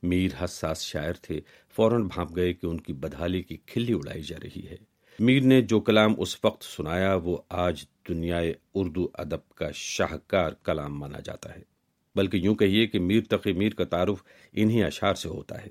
میر 0.04 0.44
حساس 0.44 0.82
شاعر 0.82 1.14
تھے، 1.14 1.40
فوراً 1.76 2.04
بھانپ 2.04 2.36
گئے 2.36 2.54
کہ 2.54 2.66
ان 2.66 2.80
کی 2.80 2.94
بدحالی 2.94 3.42
کی 3.42 3.58
کھلی 3.66 3.94
اڑائی 3.94 4.22
جا 4.22 4.38
رہی 4.44 4.68
ہے۔ 4.68 4.78
میر 5.20 5.42
نے 5.42 5.62
جو 5.62 5.80
کلام 5.80 6.14
اس 6.18 6.38
وقت 6.44 6.64
سنایا 6.64 7.16
وہ 7.16 7.38
آج 7.50 7.84
دنیا 8.10 8.42
اردو 8.76 9.08
ادب 9.14 9.50
کا 9.50 9.72
شاہکار 9.74 10.52
کلام 10.64 11.00
مانا 11.00 11.20
جاتا 11.20 11.56
ہے۔ 11.56 11.75
بلکہ 12.16 12.38
یوں 12.38 12.56
کہیے 12.56 12.88
کہ 12.88 13.00
میر 13.00 13.22
تقی 13.30 13.54
میر 13.54 13.74
کا 13.74 13.84
تعارف 13.84 14.24
انہی 14.52 14.84
اشعار 14.84 15.16
سے 15.16 15.30
ہوتا 15.30 15.62
ہے۔ 15.62 15.70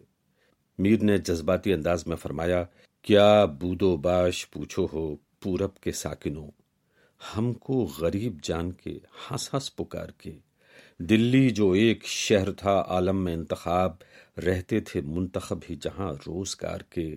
میر 0.79 1.03
نے 1.03 1.19
جذباتی 1.19 1.73
انداز 1.73 2.07
میں 2.07 2.17
فرمایا، 2.17 2.65
کیا 3.03 3.45
بودو 3.45 3.97
باش 3.97 4.51
پوچھو 4.51 4.87
ہو 4.93 5.17
پورب 5.17 5.77
کے 5.77 5.93
ساکنوں، 5.93 6.51
ہم 7.37 7.53
کو 7.53 7.93
غریب 7.99 8.39
جان 8.43 8.73
کے 8.73 8.99
ہنس 9.31 9.55
ہنس 9.55 9.77
پکار 9.77 10.09
کے۔ 10.09 10.39
دلی 10.99 11.51
جو 11.51 11.71
ایک 11.71 12.05
شہر 12.05 12.53
تھا 12.53 12.85
عالم 12.87 13.25
میں 13.25 13.35
انتخاب، 13.35 13.93
رہتے 14.47 14.81
تھے 14.81 15.01
منتخب 15.01 15.59
ہی 15.71 15.75
جہاں 15.75 16.13
روزگار 16.27 16.81
کے۔ 16.81 17.17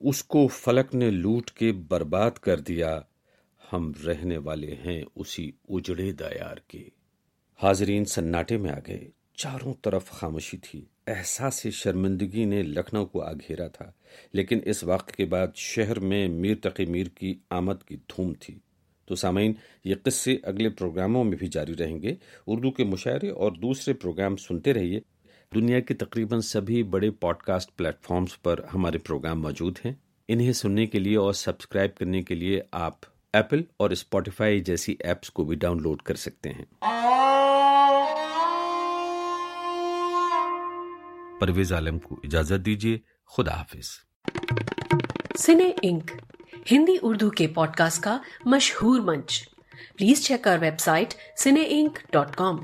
اس 0.00 0.24
کو 0.24 0.46
فلک 0.46 0.94
نے 0.94 1.10
لوٹ 1.10 1.50
کے 1.50 1.72
برباد 1.72 2.30
کر 2.30 2.60
دیا، 2.60 3.00
ہم 3.72 3.92
رہنے 4.06 4.38
والے 4.38 4.74
ہیں 4.74 5.02
اسی 5.14 5.50
اجڑے 5.68 6.12
دیار 6.12 6.56
کے۔ 6.68 6.99
حاضرین 7.62 8.04
سناٹے 8.04 8.56
میں 8.56 8.70
آ 8.70 8.78
گئے۔ 8.86 9.08
چاروں 9.34 9.74
طرف 9.82 10.10
خاموشی 10.10 10.56
تھی۔ 10.56 10.84
احساس 11.06 11.66
شرمندگی 11.72 12.44
نے 12.44 12.62
لکھنؤ 12.62 13.06
کو 13.06 13.22
آ 13.22 13.32
گھیرا 13.32 13.68
تھا، 13.68 13.90
لیکن 14.32 14.58
اس 14.64 14.84
واقع 14.84 15.10
کے 15.10 15.24
بعد 15.24 15.46
شہر 15.54 16.00
میں 16.00 16.28
میر 16.28 16.54
تقی 16.62 16.86
میر 16.86 17.06
کی 17.06 17.38
آمد 17.50 17.82
کی 17.86 17.96
دھوم 17.96 18.32
تھی۔ 18.40 18.58
تو 19.04 19.14
سامعین، 19.14 19.52
یہ 19.84 19.94
قصے 20.02 20.36
اگلے 20.42 20.68
پروگراموں 20.68 21.24
میں 21.24 21.36
بھی 21.36 21.46
جاری 21.46 21.74
رہیں 21.78 22.02
گے۔ 22.02 22.14
اردو 22.46 22.70
کے 22.70 22.84
مشاعرے 22.84 23.28
اور 23.28 23.52
دوسرے 23.52 23.94
پروگرام 23.94 24.36
سنتے 24.36 24.74
رہیے۔ 24.74 25.00
دنیا 25.54 25.80
کے 25.80 25.94
تقریباً 25.94 26.40
سبھی 26.40 26.82
بڑے 26.82 27.10
پوڈ 27.10 27.36
کاسٹ 27.36 27.76
پلیٹ 27.76 27.94
فارمز 28.00 28.42
پر 28.42 28.60
ہمارے 28.74 28.98
پروگرام 28.98 29.42
موجود 29.42 29.78
ہیں۔ 29.84 29.92
انہیں 30.28 30.52
سننے 30.52 30.86
کے 30.86 30.98
لیے 30.98 31.16
اور 31.16 31.32
سبسکرائب 31.32 31.94
کرنے 31.94 32.22
کے 32.22 32.34
لیے 32.34 32.60
آپ 32.72 32.94
ایپل 33.32 33.62
اور 33.76 33.90
اسپوٹیفائی 33.90 34.60
جیسی 34.60 34.96
ایپس 35.00 35.30
کو 35.30 35.44
بھی 35.44 35.56
ڈاؤن 35.56 35.82
لوڈ 35.82 36.02
کر 36.02 36.14
سکتے 36.14 36.50
ہیں۔ 36.50 36.64
پرویز 41.40 41.72
عالم 41.72 41.98
کو 41.98 42.20
اجازت 42.24 42.66
دیجیے، 42.66 42.98
خدا 43.36 43.54
حافظ۔ 43.54 43.86
سنے 45.38 45.70
انک، 45.82 46.10
ہندی 46.72 46.96
اردو 47.02 47.30
کے 47.30 47.48
پوڈ 47.48 47.70
کاسٹ 47.76 48.02
کا 48.02 48.18
مشہور 48.44 49.00
منچ۔ 49.00 49.48
Please 49.96 50.26
check 50.26 50.48
our 50.48 50.58
website 50.80 51.14
cine 51.36 51.64
ink 51.66 51.98
dot 52.12 52.36
com. 52.36 52.58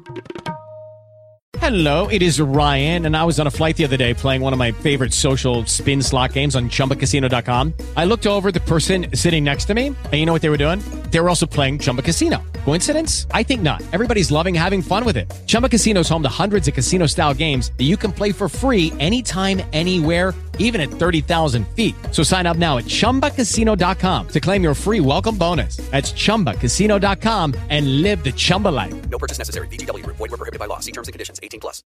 Hello, 1.56 2.06
it 2.08 2.22
is 2.22 2.40
Ryan, 2.40 3.06
and 3.06 3.16
I 3.16 3.24
was 3.24 3.40
on 3.40 3.46
a 3.46 3.50
flight 3.50 3.76
the 3.76 3.84
other 3.84 3.96
day 3.96 4.14
playing 4.14 4.40
one 4.40 4.52
of 4.52 4.58
my 4.58 4.72
favorite 4.72 5.12
social 5.12 5.64
spin 5.66 6.02
slot 6.02 6.32
games 6.32 6.54
on 6.54 6.68
chumbacasino.com. 6.68 7.72
I 7.96 8.04
looked 8.04 8.26
over 8.26 8.52
the 8.52 8.60
person 8.60 9.06
sitting 9.14 9.42
next 9.42 9.64
to 9.66 9.74
me, 9.74 9.86
and 9.88 10.12
you 10.12 10.26
know 10.26 10.32
what 10.32 10.42
they 10.42 10.48
were 10.50 10.56
doing? 10.58 10.78
They 11.10 11.18
were 11.18 11.28
also 11.28 11.46
playing 11.46 11.78
Chumba 11.80 12.02
Casino. 12.02 12.42
Coincidence? 12.64 13.26
I 13.32 13.42
think 13.42 13.62
not. 13.62 13.82
Everybody's 13.92 14.30
loving 14.30 14.54
having 14.54 14.82
fun 14.82 15.04
with 15.04 15.16
it. 15.16 15.32
Chumba 15.46 15.68
Casino 15.68 16.00
is 16.00 16.08
home 16.08 16.22
to 16.24 16.28
hundreds 16.28 16.68
of 16.68 16.74
casino 16.74 17.06
style 17.06 17.32
games 17.34 17.72
that 17.78 17.84
you 17.84 17.96
can 17.96 18.12
play 18.12 18.32
for 18.32 18.48
free 18.48 18.92
anytime, 19.00 19.60
anywhere, 19.72 20.34
even 20.58 20.80
at 20.80 20.88
30,000 20.88 21.66
feet. 21.68 21.94
So 22.12 22.22
sign 22.22 22.46
up 22.46 22.56
now 22.56 22.78
at 22.78 22.84
chumbacasino.com 22.84 24.28
to 24.28 24.40
claim 24.40 24.62
your 24.62 24.74
free 24.74 25.00
welcome 25.00 25.36
bonus. 25.36 25.76
That's 25.90 26.12
chumbacasino.com 26.12 27.54
and 27.70 28.02
live 28.02 28.22
the 28.24 28.32
Chumba 28.32 28.68
life. 28.68 28.94
No 29.10 29.18
purchase 29.18 29.38
necessary. 29.38 29.68
VGW, 29.68 30.04
void, 30.06 30.18
were 30.18 30.28
prohibited 30.28 30.58
by 30.60 30.66
law. 30.66 30.80
See 30.80 30.92
terms 30.92 31.08
and 31.08 31.12
conditions 31.12 31.38
18 31.46 31.60
plus. 31.60 31.82